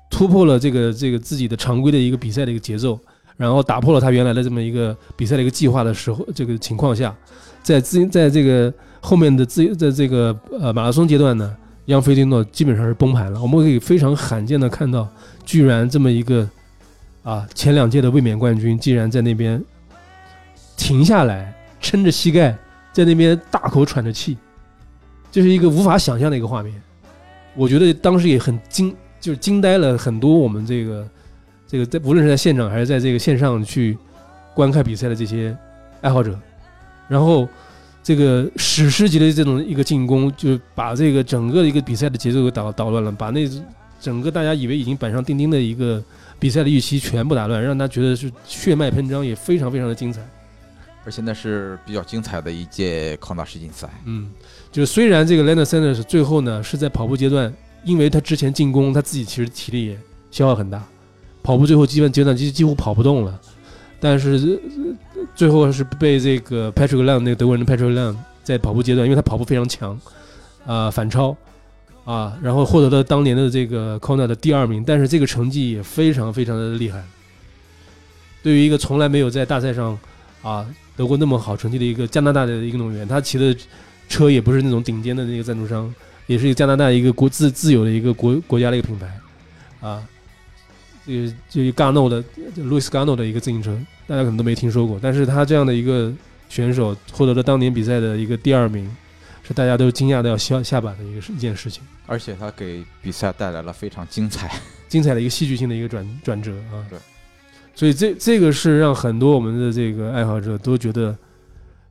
[0.09, 2.99] 突破了这个这个自己的常规的一个比赛的一个节奏，
[3.37, 7.15] 然后打破了他原来的这么一个比赛的一个计划的时候，这个情况下。
[7.61, 13.39] 在自在这个后面的自在这个呃马拉松阶段呢，杨菲迪诺基本上是崩盘了。
[13.41, 15.07] 我们可以非常罕见的看到，
[15.45, 16.49] 居然这么一个
[17.23, 19.63] 啊前两届的卫冕冠军，竟然在那边
[20.77, 22.57] 停下来，撑着膝盖
[22.91, 24.37] 在那边大口喘着气，
[25.31, 26.73] 这是一个无法想象的一个画面。
[27.55, 31.07] 我觉得当时也很惊，就是惊呆了很多我们这个
[31.67, 33.97] 这个在无论是在现场还是在这个线上去
[34.53, 35.55] 观看比赛的这些
[36.01, 36.39] 爱好者。
[37.07, 37.49] 然后，
[38.03, 43.49] 这个史诗级的这种一个进攻，就把这个整个一个比赛的节奏给捣捣乱了，把那
[43.99, 46.03] 整个大家以为已经板上钉钉的一个
[46.39, 50.21] 比赛的预期全部打乱，让他觉得是血脉喷张，也非常非常的精彩。
[51.05, 53.89] 而且那是比较精彩的一届康纳世锦赛。
[54.05, 54.31] 嗯，
[54.71, 59.99] 就是虽然这个 Leonard Sanders 最后呢是在跑步阶段，因为他之前进攻，他自己其实体力也
[60.31, 60.83] 消耗很大，
[61.43, 63.39] 跑步最后基本阶段几几乎跑不动了，
[63.99, 64.59] 但是。
[65.35, 69.97] 最后是被这个 Patrick Lang 那个德国人的 Patrick Lang 在跑步阶段，因为他跑步非常强，
[70.65, 71.35] 啊、反超，
[72.09, 77.03] 啊，然后获得了当年的这个 Kona 的第二名，但是这个成绩也非常非常的厉害。
[78.41, 79.95] 对于一个从来没有在大赛上
[80.41, 80.65] 啊
[80.97, 83.55] 得过那么好成绩的一个加拿大的运动员，他骑的
[84.07, 85.93] 车也不是那种顶尖的那个赞助商，
[86.25, 90.03] 也是一个加拿大一个国自自有的一个国国家的一个品牌，啊，
[91.05, 92.23] 这个就 Gano 的
[92.57, 96.11] Louis Gano 的一个自行车，大家可能都没听说过，但是他这样的一个
[96.49, 98.89] 选手获得了当年比赛的一个第二名，
[99.49, 104.49] 是大家都惊讶的要下下巴的一个事一件事情，而且他给比赛带来了非常精彩。
[104.87, 106.85] 精彩的一个戏剧性的一个转转折啊。
[106.89, 106.99] 对，
[107.73, 111.17] 所以这这个是让很多我们的这个爱好者都觉得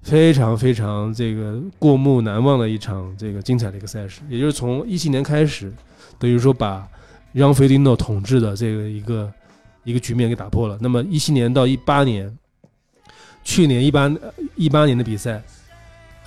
[0.03, 5.73] 非常非常这个过目难忘的一场这个精彩的一个赛事，也就是从一七年开始，
[6.17, 6.89] 等于说把
[7.33, 9.33] 让菲迪诺统治的这个一个
[9.83, 10.79] 一个局面给打破了。
[10.81, 12.33] 那么一七年到一八年，
[13.43, 14.09] 去年一八
[14.55, 15.43] 一八年的比赛，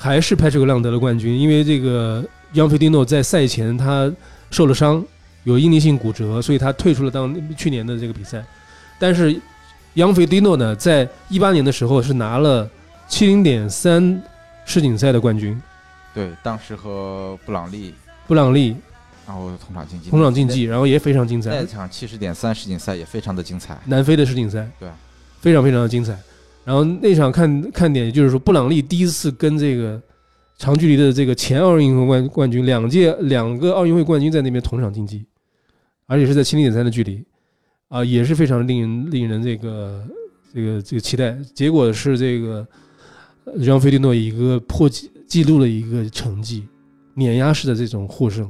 [0.02, 4.12] 还是 Patrick Lang 得了冠军，因为这个让菲迪诺在赛前他
[4.50, 5.06] 受了伤，
[5.44, 8.44] 有应力性骨折，所以他退出了当去年的这个比赛。
[8.98, 9.40] 但是
[9.94, 12.68] 杨菲迪诺呢，在一八年的时候是拿了
[13.08, 14.20] 七零点三
[14.66, 15.62] 世锦赛的冠军，
[16.16, 17.94] 对，当时和布朗利，
[18.26, 18.76] 布朗利
[19.28, 21.64] 然后同场竞技，同场竞技，然后也非常精彩那。
[21.64, 23.80] 场七十点三世锦赛也非常的精彩。
[23.86, 24.90] 南非的世锦赛，对，
[25.42, 26.18] 非常非常的精彩。
[26.63, 30.02] 然后那场看看点，也就是说，布朗利第一次跟这个
[30.58, 35.26] 长距离的这个前奥运会冠冠军，两届两个奥运会冠军在那边同场竞技，
[36.06, 37.24] 而且是在七零点三的距离，
[37.88, 40.04] 啊，也是非常令人令人这个
[40.54, 41.36] 这个这个期待。
[41.56, 42.67] 结果是这个
[43.45, 46.67] 呃让菲迪诺一个破纪记录的一个成绩，
[47.15, 48.47] 碾压式的这种获胜，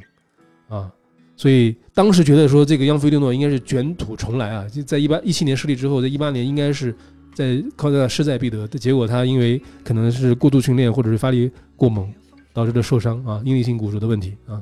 [0.67, 0.91] 啊，
[1.37, 6.93] 所以当时觉得说这个央菲利诺应该是卷土重来啊，就在一八一七年失利之后，在一八年应该是
[7.41, 12.07] 在靠在势在必得的结果，他因为可能是过度训练或者是发力过猛，
[12.53, 14.61] 导致的受伤啊，应力性骨折的问题啊，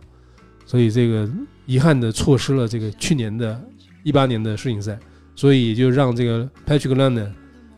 [0.65, 1.29] 所以这个
[1.65, 3.59] 遗憾的错失了这个去年的
[4.03, 4.97] 一八年的世锦赛，
[5.35, 7.35] 所以也就让这个 Patrick Lang 呢，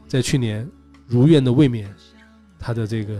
[0.07, 0.67] 在去年
[1.07, 1.91] 如愿的卫冕
[2.59, 3.15] 他的这个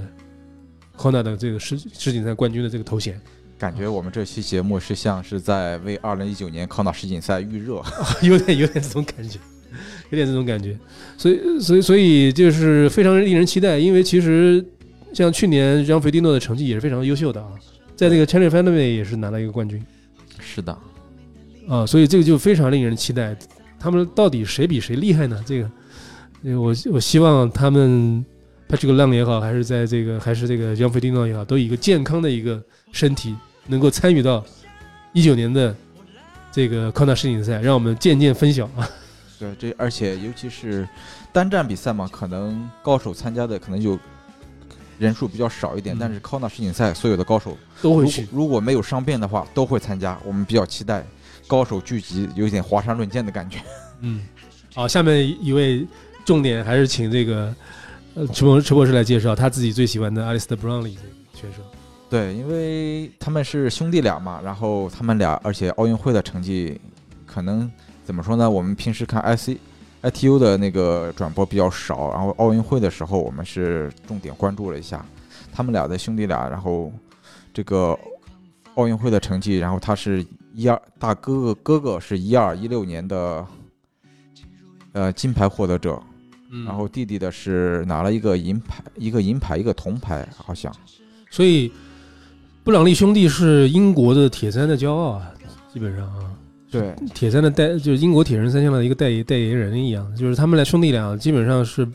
[0.95, 3.19] Kona 的这个世世锦赛冠军的这个头衔。
[3.57, 7.81] 感觉我们这期节目是像是在为二零一九年康纳世锦赛预热。
[8.23, 9.39] 有点有点这种感觉，
[10.11, 10.77] 有点这种感觉，
[11.17, 14.63] 所以所以所以就是非常令人期待，因为其实
[15.13, 17.47] 像去年让菲蒂诺的成绩也是非常优秀的啊，
[17.95, 19.81] 在那个 Challenge f a n t a m 也是拿了一个冠军
[20.39, 20.77] 是的，
[21.67, 23.33] 啊，所以这个就非常令人期待，
[23.79, 25.41] 他们到底谁比谁厉害呢？
[25.45, 25.71] 这个，
[26.43, 28.25] 呃我我希望他们
[28.67, 33.33] Patrick Lang 也好，还是在这个还是这个让菲蒂诺也好，都以一个健康的一个身体，
[33.67, 34.43] 能够参与到
[35.13, 35.73] 一九年的
[36.51, 38.89] 这个康纳世锦赛，让我们渐渐分晓啊。
[39.41, 40.87] 对，这而且尤其是
[41.33, 43.97] 单站比赛嘛，可能高手参加的可能就
[44.99, 48.27] 人数比较少一点，嗯但是康纳世锦赛所有的高手都会去。
[48.31, 50.15] 如果没有伤病的话，都会参加。
[50.23, 51.03] 我们比较期待
[51.47, 53.57] 高手聚集，有点华山论剑的感觉。
[54.01, 54.21] 嗯，
[54.75, 55.87] 好，下面一位
[56.23, 57.51] 重点还是请这个
[58.13, 61.63] 呃陈博陈博士来介绍他自己最喜欢的阿里斯特·布朗利这个选手。
[62.11, 66.79] 对，因为他们是兄弟俩嘛，然后他们俩，而且奥运会的成绩
[67.25, 67.71] 可能
[68.11, 68.51] 怎么说呢？
[68.51, 69.57] 我们平时看 IC、
[70.03, 75.05] ITU 的那个转播比较少，然后奥运会的时候我们是重点关注了一下
[75.53, 76.91] 他们俩的兄弟俩，然后
[77.53, 77.97] 这个
[78.75, 83.47] 奥运会的成绩，然后他是一二大哥哥哥哥是一二一六年的
[84.91, 85.97] 呃金牌获得者，
[86.51, 90.69] 嗯然后弟弟的是拿了一个银牌，一个银牌，一个铜牌，好像。
[91.29, 91.71] 所以
[92.65, 95.31] 布朗利兄弟是英国的铁三的骄傲啊，
[95.73, 96.29] 基本上啊，
[96.71, 101.85] 对，铁三的代就是英国铁人三项的一个代代言人一样，就是他们俩兄弟俩基本上是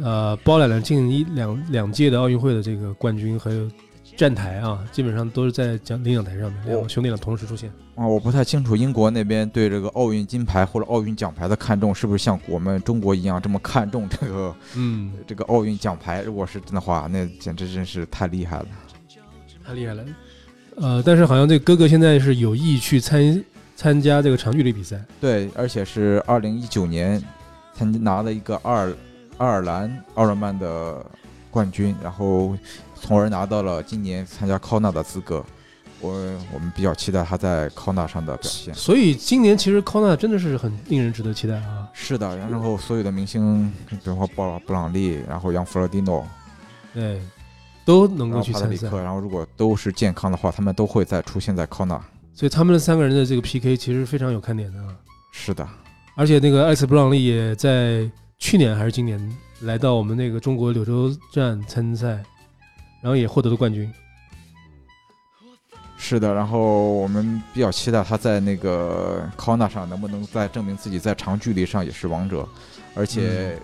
[0.00, 3.70] 呃包揽了近一两两届的奥运会的这个冠军，还有
[4.16, 7.70] 站台啊，基本上都是在奖领奖台上面，两个兄弟俩同时出现。
[7.94, 16.22] 啊，我不太清楚英国那边对这个奥运金牌或者奥运奖牌的看重是不是像我们中国一样这么看重这个嗯，这个奥运奖牌？
[16.22, 18.66] 如果是真的话，那简直真是太厉害了。
[19.62, 20.02] 太厉害了。
[20.76, 23.44] 呃，但是好像这哥哥现在是有意去参
[23.82, 25.02] 参加这个长距离比赛。
[25.20, 27.20] 对，而且是二零一九年
[27.74, 28.94] 参拿了一个爱尔
[29.38, 31.04] 爱尔兰奥尔曼的
[31.50, 32.56] 冠军，然后
[32.94, 35.44] 从而拿到了今年参加康纳的资格。
[36.00, 36.12] 我
[36.52, 38.72] 我们比较期待他在康纳上的表现。
[38.72, 41.88] 所以今年其实康纳真的是很令人值得期待啊。
[41.92, 46.24] 是的，然后所有的明星，比如说布朗布朗利，然后杨弗洛蒂诺，
[46.94, 47.20] 对，
[47.84, 48.88] 都能够去参赛。
[48.98, 52.00] 然后如果都是健康的话，他们都会再出现在康纳。
[52.34, 54.96] 所以他们三个人的这个 PK 其实非常有看点的啊。
[55.32, 55.66] 是的，
[56.16, 62.08] 而且那个艾斯布朗利也在去年还是今年来到我们那个中国柳州站参赛，
[63.00, 63.90] 然后也获得了冠军。
[65.96, 72.46] 是的，然后我们比较期待他在那个 Kona 上能不能再证明自己在长距离上也是王者，
[72.94, 73.56] 而且，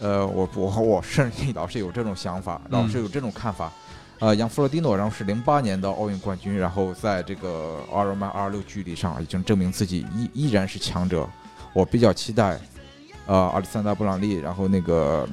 [0.00, 3.72] 呃，我我我甚至老是有这种想法，老是有这种看法。
[4.20, 11.28] 呃，杨弗洛蒂诺，然后是零八年的奥运冠军，然后在这个阿尔曼二六距离上已经证明自己依依然是强者。
[11.72, 12.58] 我比较期待，
[13.26, 15.28] 呃，阿里桑达布朗利，然后那个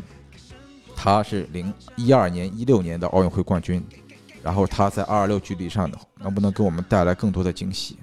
[0.95, 3.83] 他是零一二年、一六年的奥运会冠军。
[4.43, 7.97] 然后他在二六距离上能不能给我们带来更多的惊喜？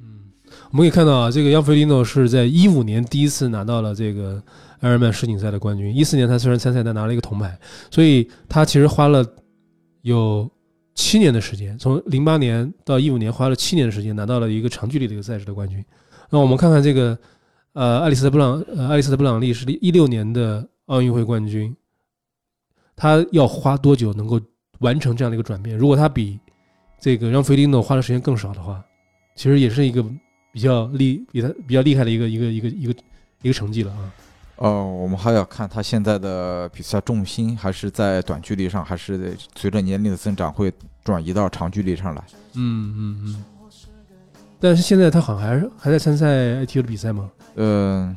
[0.00, 0.32] 嗯，
[0.70, 4.42] 我们可以看到啊，这个杨菲利诺是在一五年第一次拿到了这个
[4.80, 5.94] 埃尔曼世锦赛的冠军。
[5.94, 7.58] 一四年他虽然参赛，但拿了一个铜牌，
[7.90, 9.22] 所以他其实花了
[10.02, 10.48] 有
[10.94, 15.84] 七年的时间，从零八年到一五年花了七年的时间拿到了一个长距离的一个赛事的冠军。
[16.30, 17.18] 那我们看看这个，
[17.72, 21.74] 呃，爱丽丝·布朗，呃，爱丽丝·布朗利是一六年的奥运会冠军，
[22.94, 24.38] 他要花多久能够？
[24.82, 26.36] 完成这样的一个转变，如果他比
[26.98, 28.84] 这个让菲利诺花的时间更少的话，
[29.36, 30.04] 其实也是一个
[30.52, 32.94] 比较厉比他比较厉害的一个一个一个一个
[33.42, 34.12] 一个成绩了啊。
[34.62, 42.22] 哦，我们还要看他现在的比赛重心还是在短距离上，还是随着年龄的增长会转移到长距离上来。
[42.54, 43.44] 嗯嗯嗯。
[44.60, 46.28] 但是现在他好像还是还在参赛
[46.64, 47.28] ITU 的比赛吗？
[47.56, 48.16] 嗯。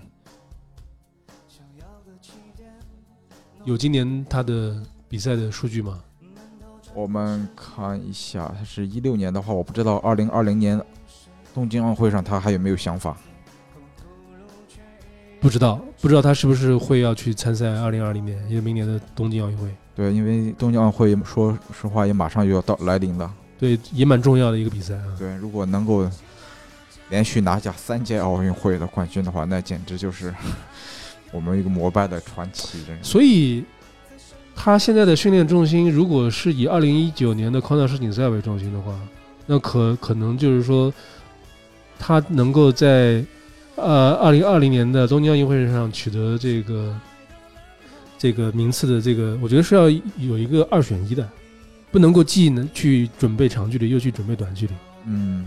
[3.63, 4.79] 有今年他的
[5.09, 5.99] 比赛的数据吗？
[6.93, 10.79] 我们看一下，他是一六年的话，我不知道二零二零年
[11.55, 13.17] 东京奥运会上他还有没有想法？
[15.45, 19.69] 不知道，不知道他是不是会要去参赛二零二零年，因为明年的东京奥运会。
[19.95, 23.31] 对，因为东京奥运会说实话也马上就要到来临了。
[23.59, 25.05] 对，也蛮重要的一个比赛啊。
[25.19, 26.09] 对，如果能够
[27.09, 30.33] 连续拿下三届奥运会的冠军的话，那简直就是
[31.31, 32.97] 我们一个膜拜的传奇人。
[33.03, 33.63] 所以。
[34.57, 38.97] 他现在的训练重心，如果是以二零一九年的康纳世锦赛为中心的话，
[39.45, 40.93] 那可可能就是说，
[41.99, 43.21] 他能够在
[43.75, 46.95] 呃二零二零年的东京奥运会上取得这个
[48.17, 51.27] 这个名次的这个，我觉得是要有一个二选一的，
[51.91, 54.73] 不能够既能去准备长距离，又去准备短距离。
[55.05, 55.45] 嗯，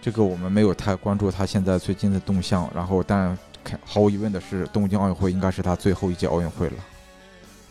[0.00, 3.36] 这个我们没有太关注他现在最近的动向，然后但
[3.84, 6.74] 毫无疑问的是，东京奥运会应该是他最后一届奥运会了。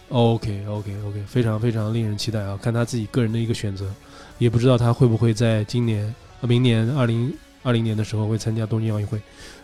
[0.09, 2.59] OK，OK，OK，非常非常令人期待啊！
[2.61, 3.85] 看他自己个人的一个选择，
[4.37, 7.33] 也不知道他会不会在今年、明年二零
[7.65, 9.19] 二零年的时候会参加东京奥运会。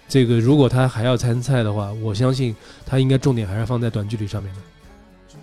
[0.10, 2.54] 这个如果他还要参赛的话，我相信
[2.86, 4.60] 他应该重点还是放在短距离上面的，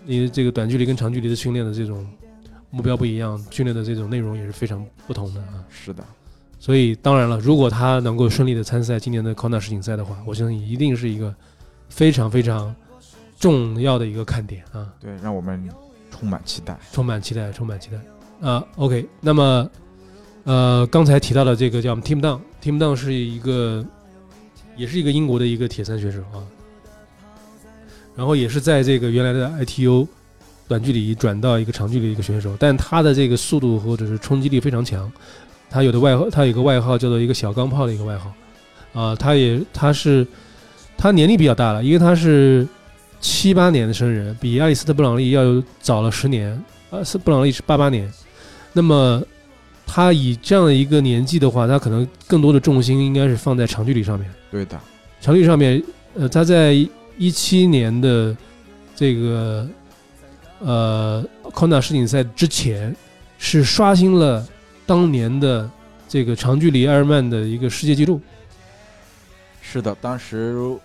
[0.05, 2.07] 因为这个短距离跟长距离的训练的这种
[2.69, 5.65] 目标不一样，训练的这种内容也是非常不同的啊。
[5.71, 6.05] 是的，
[6.59, 11.35] 所以当然了，如果他能够顺利的参赛今年的康纳世锦赛的话，我相信一定是一个
[11.89, 12.75] 非常非常。
[13.41, 15.71] 重要的一个看点啊，对，让我们
[16.11, 18.67] 充满期待，充满期待，充满期待啊。
[18.75, 19.71] OK，那么，
[20.43, 21.95] 呃，刚才提到的这个叫
[22.63, 23.85] Tim Down 是一个，
[24.77, 26.43] 也是一个英国的一个铁三选手啊，
[28.15, 30.07] 然后也是在这个原来的 ITU
[30.67, 35.11] 短距离转到一个长距离一个选手，但他的这个速度或者是冲击力非常强，
[35.71, 38.33] 他有的外号，他有个外号叫做一个小钢炮的一个外号
[38.93, 40.27] 啊，他也他是
[40.97, 42.67] 他年龄比较大了，因为他是。
[43.21, 45.43] 七八年的生人，比爱丽丝特·布朗利要
[45.81, 46.57] 早了十年。
[46.91, 48.09] 呃，斯布朗利是八八年，
[48.73, 49.21] 那么
[49.89, 54.31] 他以这样的一个年纪的话，他可能更多的重心应该是放在长距离上面。
[54.51, 54.79] 对的，
[55.21, 55.83] 长距离上面，
[56.15, 56.75] 呃，他在
[57.17, 58.37] 一七年的
[58.95, 59.67] 这个
[60.61, 61.25] 呃
[61.55, 62.95] 康纳世锦赛之前，
[63.39, 64.47] 是刷新了
[64.87, 65.69] 当年的
[66.07, 68.21] 这个长距离埃尔曼的一个世界纪录。
[69.63, 70.79] 是的，当时。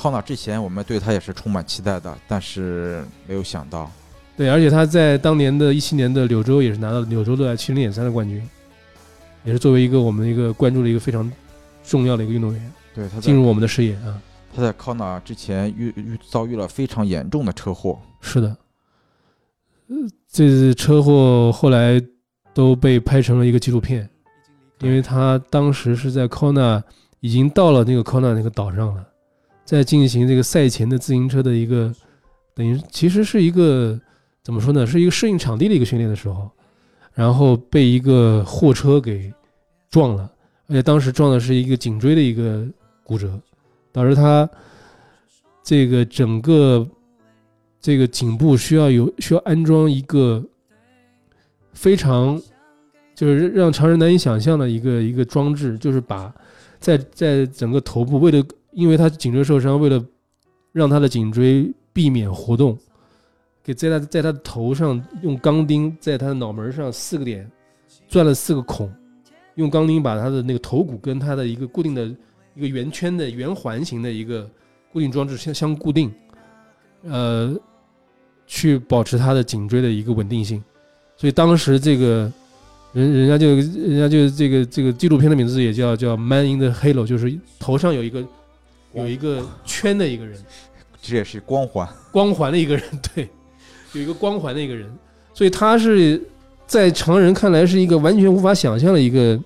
[0.00, 3.90] 康纳之前，我们对他也是充满期待的，但是没有想到，
[4.38, 8.40] 对，而且他在当年的一七年的柳州也是拿到柳州的七零点三的冠军，
[9.42, 11.28] 也是作为一个我们一个关注的一个非常
[11.82, 14.22] 重要的一个运动员，对他进入我们的视野啊。
[14.54, 18.56] 他在康纳之前遇遇遭遇了非常严重的车祸，是的，
[20.30, 22.00] 这次车祸后来
[22.54, 24.08] 都被拍成了一个纪录片，
[24.78, 26.80] 因为他当时是在康纳
[27.18, 29.04] 已经到了那个康纳那个岛上了。
[29.64, 31.92] 在进行这个赛前的自行车的一个，
[32.54, 34.00] 等于其实是一个
[34.48, 34.86] 怎么说呢？
[34.86, 36.50] 是一个适应场地的一个训练的时候，
[37.12, 39.30] 然后被一个货车给
[39.90, 40.32] 撞了，
[40.68, 42.66] 而且当时撞的是一个颈椎的一个
[43.04, 43.38] 骨折，
[43.92, 44.48] 导致他
[45.62, 46.88] 这个整个
[47.78, 50.42] 这个颈部需要有需要安装一个
[51.74, 52.40] 非常
[53.14, 56.34] 就是让常人难以想象的一个一个装置，就是把
[56.80, 58.42] 在在整个头部为了。
[58.72, 60.02] 因为他颈椎受伤，为了
[60.72, 62.78] 让他的颈椎避免活动，
[63.68, 67.46] 给在他在他的头上用钢钉在他的脑门上四个点
[68.08, 68.90] 钻了四个孔，
[69.56, 72.06] 用钢钉把他的那个头骨跟他的一个固定的
[72.54, 74.50] 一个圆圈的圆环形的一个
[74.90, 76.10] 固定装置相相固定，
[77.02, 77.54] 呃，
[78.46, 80.64] 去保持他的颈椎的一个稳定性。
[81.18, 82.32] 所以当时这个
[82.94, 88.24] 人人家就人家就这个这个纪录片的名字也叫叫 Man in the Halo，就是头上有一个
[88.94, 90.40] 有一个圈的一个人。
[91.00, 92.82] 这也是光环，光环的一个人，
[93.14, 93.28] 对，
[93.92, 94.88] 有一个光环的一个人，
[95.32, 96.20] 所以他是
[96.66, 99.40] 在常人看来是一个完全无法想象的一个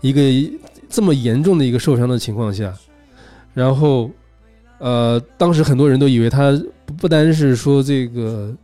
[0.00, 0.20] 一个
[0.88, 2.72] 这么严重的一个受伤的情况下，
[3.52, 4.10] 然后
[4.78, 6.58] 呃，当时很多人都以为他
[6.98, 8.54] 不单是说这个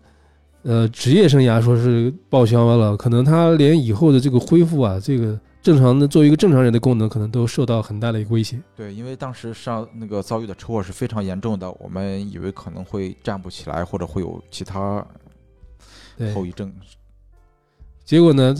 [0.63, 5.39] 呃职业生涯说是报销了，可能他连以后的这个恢复啊，这个。
[5.63, 8.61] 正常的作为一个正常人的功能，可能都受到很大的一个威胁。
[8.75, 15.07] 对，因为当时上那个遭遇的车祸是非常严重的，我们以为可能会站不起来，或者会有其他
[16.35, 16.75] 后遗症。
[18.05, 18.53] 结果呢，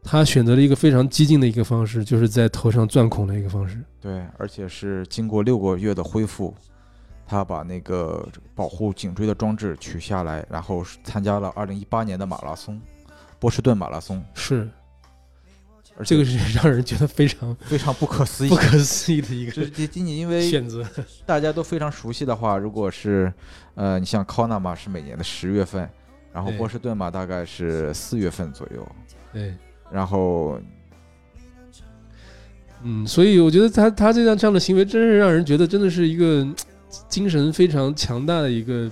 [0.00, 3.76] 他选择了一个非常激进的一个方式，就是在头上钻孔的一个方式。
[4.00, 6.54] 对，而且是经过六个月的恢复，
[7.26, 12.80] 他把那个保护颈椎的装置取下来，然后参加了二零一八年的马拉松，
[13.38, 14.24] 波士顿马拉松。
[14.34, 14.68] 是。
[15.96, 19.52] 而这个是 让人觉得非常非常不可思议、不可思议的一个。
[19.52, 20.84] 就是仅仅因为选择，
[21.24, 23.32] 大家都非常熟悉的话，如果是
[23.76, 25.88] 呃，你像康纳嘛，是每年的十月份，
[26.32, 28.84] 然后波士顿嘛，大概是四月份左右。
[29.32, 29.54] 对。
[29.92, 30.58] 然后，
[32.82, 36.44] 嗯，所以我觉得他他这样这样的行为，真是让人觉得真的是一个
[37.08, 38.90] 精神非常强大的一个。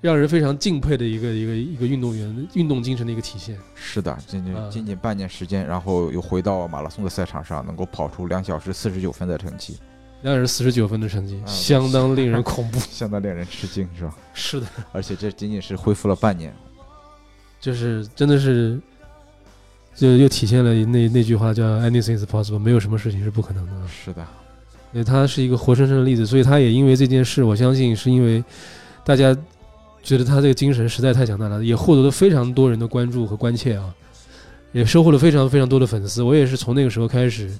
[0.00, 3.56] 让人非常敬佩的一个一个一个运动员运动精神的一个体现。
[3.74, 9.78] 是的，仅仅仅仅半年时间，然后又回到马拉松的赛场上，能够跑出两小时四十九分的成绩。
[10.20, 14.14] 两小时四十九分的成绩，相当令人恐怖， 相当令人吃惊，是吧？
[14.34, 16.54] 是的，而且这仅仅是恢复了半年，
[17.58, 18.78] 就是真的是，
[19.94, 23.88] 就又体现了那那句话叫 “anything is possible”，没有什么事情是不可能的。
[23.88, 24.26] 是的，
[24.94, 28.42] 因为他是一个活生生的例子，所以他也因为这件事，我相信是因为
[29.04, 29.36] 大家。
[30.06, 33.94] 觉得他这个精神实在太强大了，也获得了非常多人的关注和关切啊，
[34.70, 36.22] 也收获了非常非常多的粉丝。
[36.22, 37.50] 我也是从那个时候开始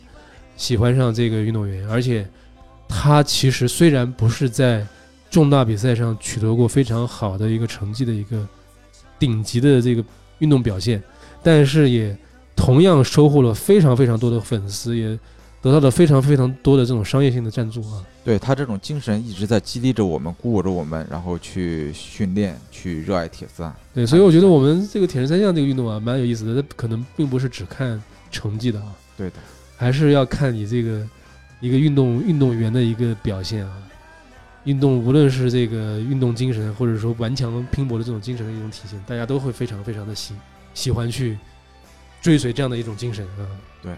[0.55, 2.29] 喜欢上这个运动员，而且
[2.87, 4.87] 他其实虽然不是在
[5.31, 8.47] 重大比赛上取得过非常好的一个成绩的一个
[9.19, 10.05] 顶级的这个
[10.41, 11.03] 运动表现，
[11.43, 12.15] 但是也
[12.55, 15.19] 同样收获了非常非常多的粉丝，也
[15.65, 18.05] 得到了非常非常多的这种商业性的赞助啊。
[18.23, 23.75] 对他这种精神一直在激励着我们，鼓舞着我们，然后去训练，去热爱铁三。
[23.95, 26.61] 对，所以我觉得我们这个铁人三项这个运动啊，蛮有意思的。
[26.61, 29.37] 它可能并不是只看成绩的啊，对的，
[29.75, 31.03] 还是要看你这个
[31.61, 33.73] 一个运动运动员的一个表现啊。
[34.65, 40.35] 运动无论是这个运动精神，或者说顽强拼搏的这种精神的一种体现，大家都会非常非常的喜
[40.75, 41.39] 喜欢去
[42.21, 43.49] 追随这样的一种精神啊。
[43.83, 43.95] 对。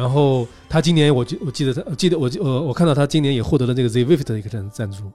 [0.00, 5.12] 然后他今年，我记我记得他记得我呃我看到他今年也获得了这个 z w i f t 的一个赞赞助，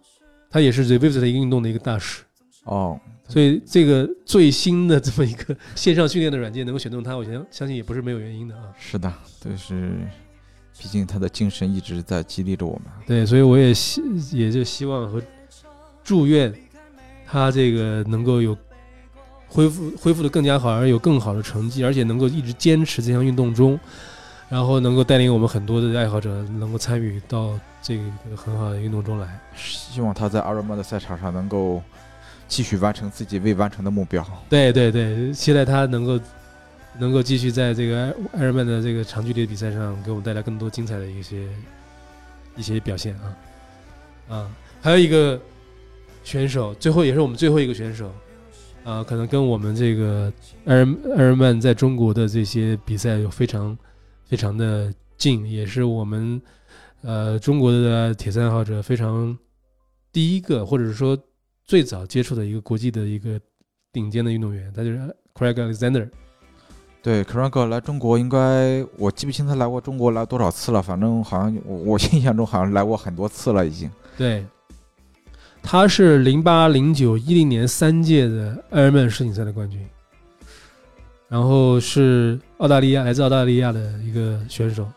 [0.48, 2.22] 他也是 z w i f t 的一个运动的一个大使
[2.66, 8.62] 哦，所以这个最新的这么一个线上训练的软件能够选中他，我相相信也不是没有原因的啊。
[8.78, 9.12] 是的，
[9.44, 9.92] 就是，
[10.80, 12.84] 毕竟他的精神一直在激励着我们。
[13.08, 15.20] 对，所以我也希也就希望和
[16.04, 16.54] 祝愿
[17.26, 18.56] 他这个能够有
[19.48, 23.80] 恢复恢复的更加好，而有更好的成绩，而且能够一直坚持这项运动中。
[24.56, 28.04] 然后能够带领我们很多的爱好者能够参与到这个
[28.38, 31.84] 很好的运动中来，希望他在阿尔曼的赛场上能够
[32.48, 34.26] 继续完成自己未完成的目标。
[34.48, 36.18] 对对对，期待他能够
[36.98, 41.50] 能够继续在这个艾尔曼的这个长距离的比赛上给我们带来更多精彩的一些
[42.56, 43.36] 一些表现啊
[44.30, 44.52] 啊！
[44.82, 45.38] 还有一个
[46.24, 48.10] 选手，最后也是我们最后一个选手
[48.86, 50.32] 啊，可能跟我们这个
[50.64, 50.88] 艾尔
[51.18, 53.78] 艾尔曼在中国的这些比赛有非常。
[54.26, 56.42] 非常的近，也是我们
[57.02, 59.38] 呃中国的铁三爱好者非常
[60.12, 61.18] 第一个，或者是说
[61.64, 63.40] 最早接触的一个国际的一个
[63.94, 64.98] 顶尖的运动员，他就是
[65.34, 66.10] Craig Alexander。
[67.02, 73.90] 对，Craig 来中国应该我记不清他来过中国来多少次了，反正好像我我印象中好像来过很多次了已经。
[74.18, 74.44] 对，
[75.62, 79.80] 他是零八、零九、一零年三届的艾尔曼世锦赛的冠军。
[81.28, 84.88] 然后是澳大利亚，来自澳大利亚的一个选手，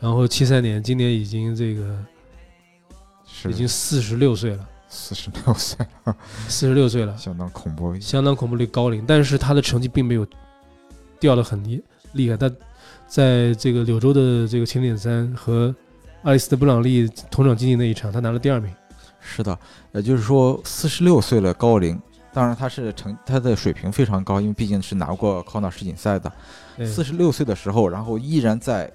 [0.00, 1.98] 然后七三年，今年已经这个
[3.50, 6.16] 已经四十六岁了，四十六岁了，
[6.48, 10.26] 四十六岁了，相当恐怖，相当恐怖的高龄，但是他的成绩并没有
[11.18, 12.50] 掉的很厉厉害，他
[13.08, 15.74] 在这个柳州的这个千点三和
[16.22, 18.72] 阿里斯特布朗利同场竞技那一场，他拿了第二名。
[19.20, 19.58] 是的，
[19.92, 22.00] 也就是说四十六岁了高龄，
[22.34, 26.30] 当然他是成他的水平非常高，因为毕竟是拿过康纳世锦赛的。
[26.76, 28.92] 对四十六岁的时候，然后依然在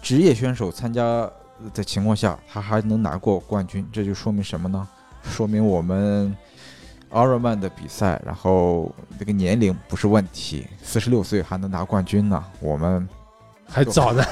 [0.00, 1.28] 职业选手参加
[1.74, 4.86] 的情况下，他还能拿过冠军，这就说明什么呢？
[5.24, 6.32] 说明我们
[7.10, 13.08] Ironman 的比赛，然后这个年龄不是问题，四十六岁还能拿冠军呢，我们
[13.70, 14.24] 还早呢，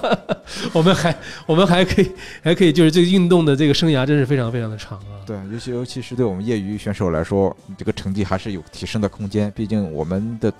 [0.72, 1.14] 我们还
[1.46, 2.10] 我们还可以
[2.42, 5.20] 还可以，就是这个运动的这个生涯真是非常非常的长啊。
[5.26, 9.52] 对，尤其尤其是对我们业余选手来说，这个成绩还是有提升的空间。
[9.54, 10.50] 毕竟我们的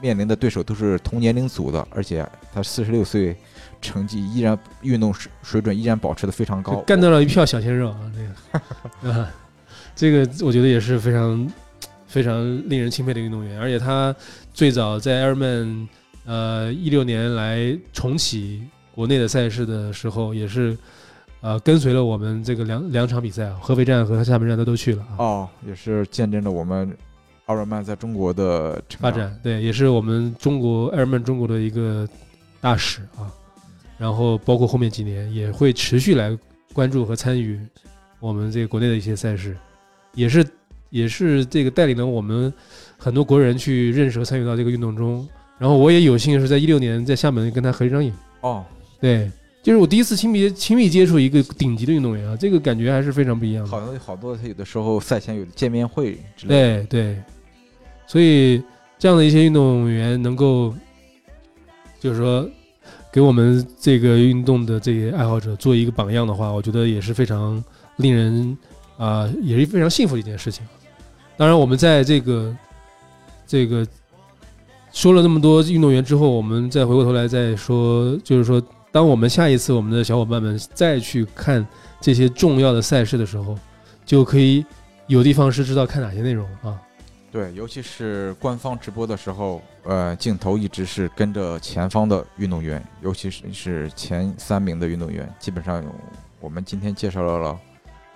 [0.00, 3.34] 面临的对手都是同年龄组的，而且他四十六岁，
[3.80, 9.34] 成绩依然运动水水准依然保持的非常高，干掉了一票小鲜肉啊，这个啊，
[9.96, 11.50] 这个我觉得也是非常
[12.06, 14.14] 非常令人钦佩的运动员，而且他
[14.52, 15.88] 最早在 Airman
[16.26, 18.62] 呃一六年来重启
[18.94, 20.76] 国内的赛事的时候，也是
[21.40, 25.16] 呃跟随了我们这个两两场比赛啊，合肥站和厦门站他都去了啊。
[25.18, 26.94] 哦，也是见证了我们
[27.46, 32.08] 奥尔曼在中国的发展，对，也是我们中国艾尔曼中国的一个
[32.60, 33.32] 大使啊。
[33.98, 36.36] 然后包括后面几年也会持续来
[36.74, 37.58] 关注和参与
[38.20, 39.56] 我们这个国内的一些赛事，
[40.12, 40.46] 也是
[40.90, 42.52] 也是这个带领了我们
[42.98, 45.26] 很多国人去认识和参与到这个运动中。
[45.58, 48.64] 然后我也有幸是在一六年在厦门跟他合一张影，哦，
[49.00, 49.30] 对，
[49.62, 53.70] 就是我第一次亲密亲密接触一个顶级的运动员啊，这个感觉还是非常不一样的。
[53.70, 56.84] 好像好多他有的时候赛前有的见面会之类的。
[56.84, 57.22] 对对，
[58.06, 58.62] 所以
[58.98, 60.74] 这样的一些运动员能够，
[61.98, 62.48] 就是说
[63.12, 67.62] 给我们这个运动的这些爱好者做一个榜样的话，我觉得也是非常
[67.96, 68.56] 令人
[68.98, 70.66] 啊、也是非常幸福的一件事情。
[71.36, 72.56] 当然，我们在这个
[73.46, 73.86] 这个
[74.96, 81.64] 说了那么多运动员之后，我们再回过头来再说，就是说，当我们下一次我们的小伙伴们再去看
[82.00, 83.54] 这些重要的赛事的时候，
[84.06, 84.64] 就可以
[85.06, 86.80] 有的放矢知道看哪些内容啊。
[87.30, 95.30] 对，尤其是官方直播的时候，呃，镜头一直是跟着前方的运动员，尤其是是前三名的运动员。
[95.38, 95.94] 基本上有
[96.40, 97.54] 我们今天介绍了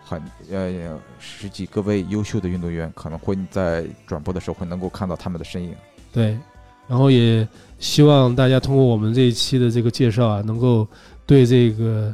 [0.03, 5.75] 很呃十几个位优秀的运动员，可能会在转播的时候会能够看到他们的身影。
[6.11, 6.39] 对，
[6.91, 7.47] 然后也
[7.79, 10.85] 希望大家通过我们这一期的这个介绍啊，能够
[11.25, 12.13] 对这个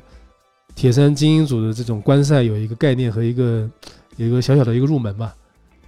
[0.75, 3.67] 铁三精英组的这种观赛有一个概念和一个
[4.17, 5.35] 有一个小小的一个入门吧。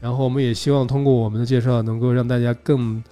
[0.00, 3.04] 然后我们也希望通过我们的介绍，能够让大家更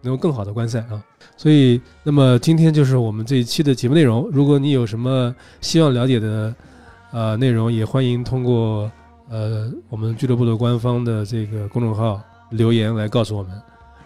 [0.00, 1.04] 能够更好的观赛啊。
[1.36, 4.26] 所以，那么今天就是我们这一期的节目内容。
[4.32, 6.54] 如果你有什么希望了解的
[7.10, 8.90] 呃内容，也欢迎通过
[9.28, 12.18] 呃我们俱乐部的官方的这个公众号
[12.48, 13.52] 留言来告诉我们。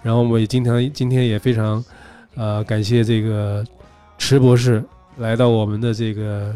[0.02, 1.84] 然后我们也经常今天也非常
[2.34, 3.64] 呃感谢这个
[4.18, 4.82] 池博士
[5.18, 6.54] 来到我们的这个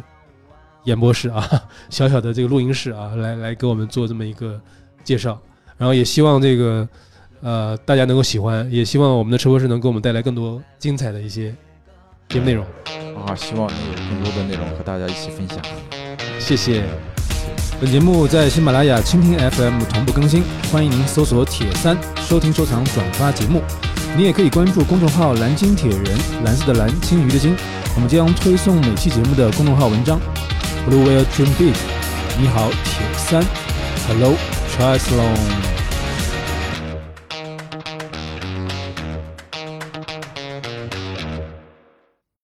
[0.84, 1.48] 演播室啊，
[1.90, 4.60] 小小的这个录音室啊，来来给我们做这么一个
[5.02, 5.38] 介绍。
[5.76, 6.88] 然后也希望这个
[7.40, 11.54] 呃大家能够喜欢，也希望我们的池博士能给我们带来更多精彩的一些
[12.28, 12.64] 节目内容。
[13.26, 15.58] 啊，希望能有更多的内容和大家一起分享。
[16.38, 16.84] 谢谢。
[17.84, 21.94] 本节目在喜马拉雅、蜻蜓 FM 同步更新，欢迎您搜索“铁三”
[22.26, 23.60] 收听、收藏、转发节目。
[24.16, 27.54] 你也可以关注公众号“蓝鲸铁人”，蓝色的蓝，鲸鱼的鲸。
[27.94, 30.18] 我们将推送每期节目的公众号文章。
[30.88, 31.74] Blue will Dream Big，
[32.40, 33.44] 你好，铁三
[34.08, 34.32] ，Hello
[34.74, 35.73] Triathlon。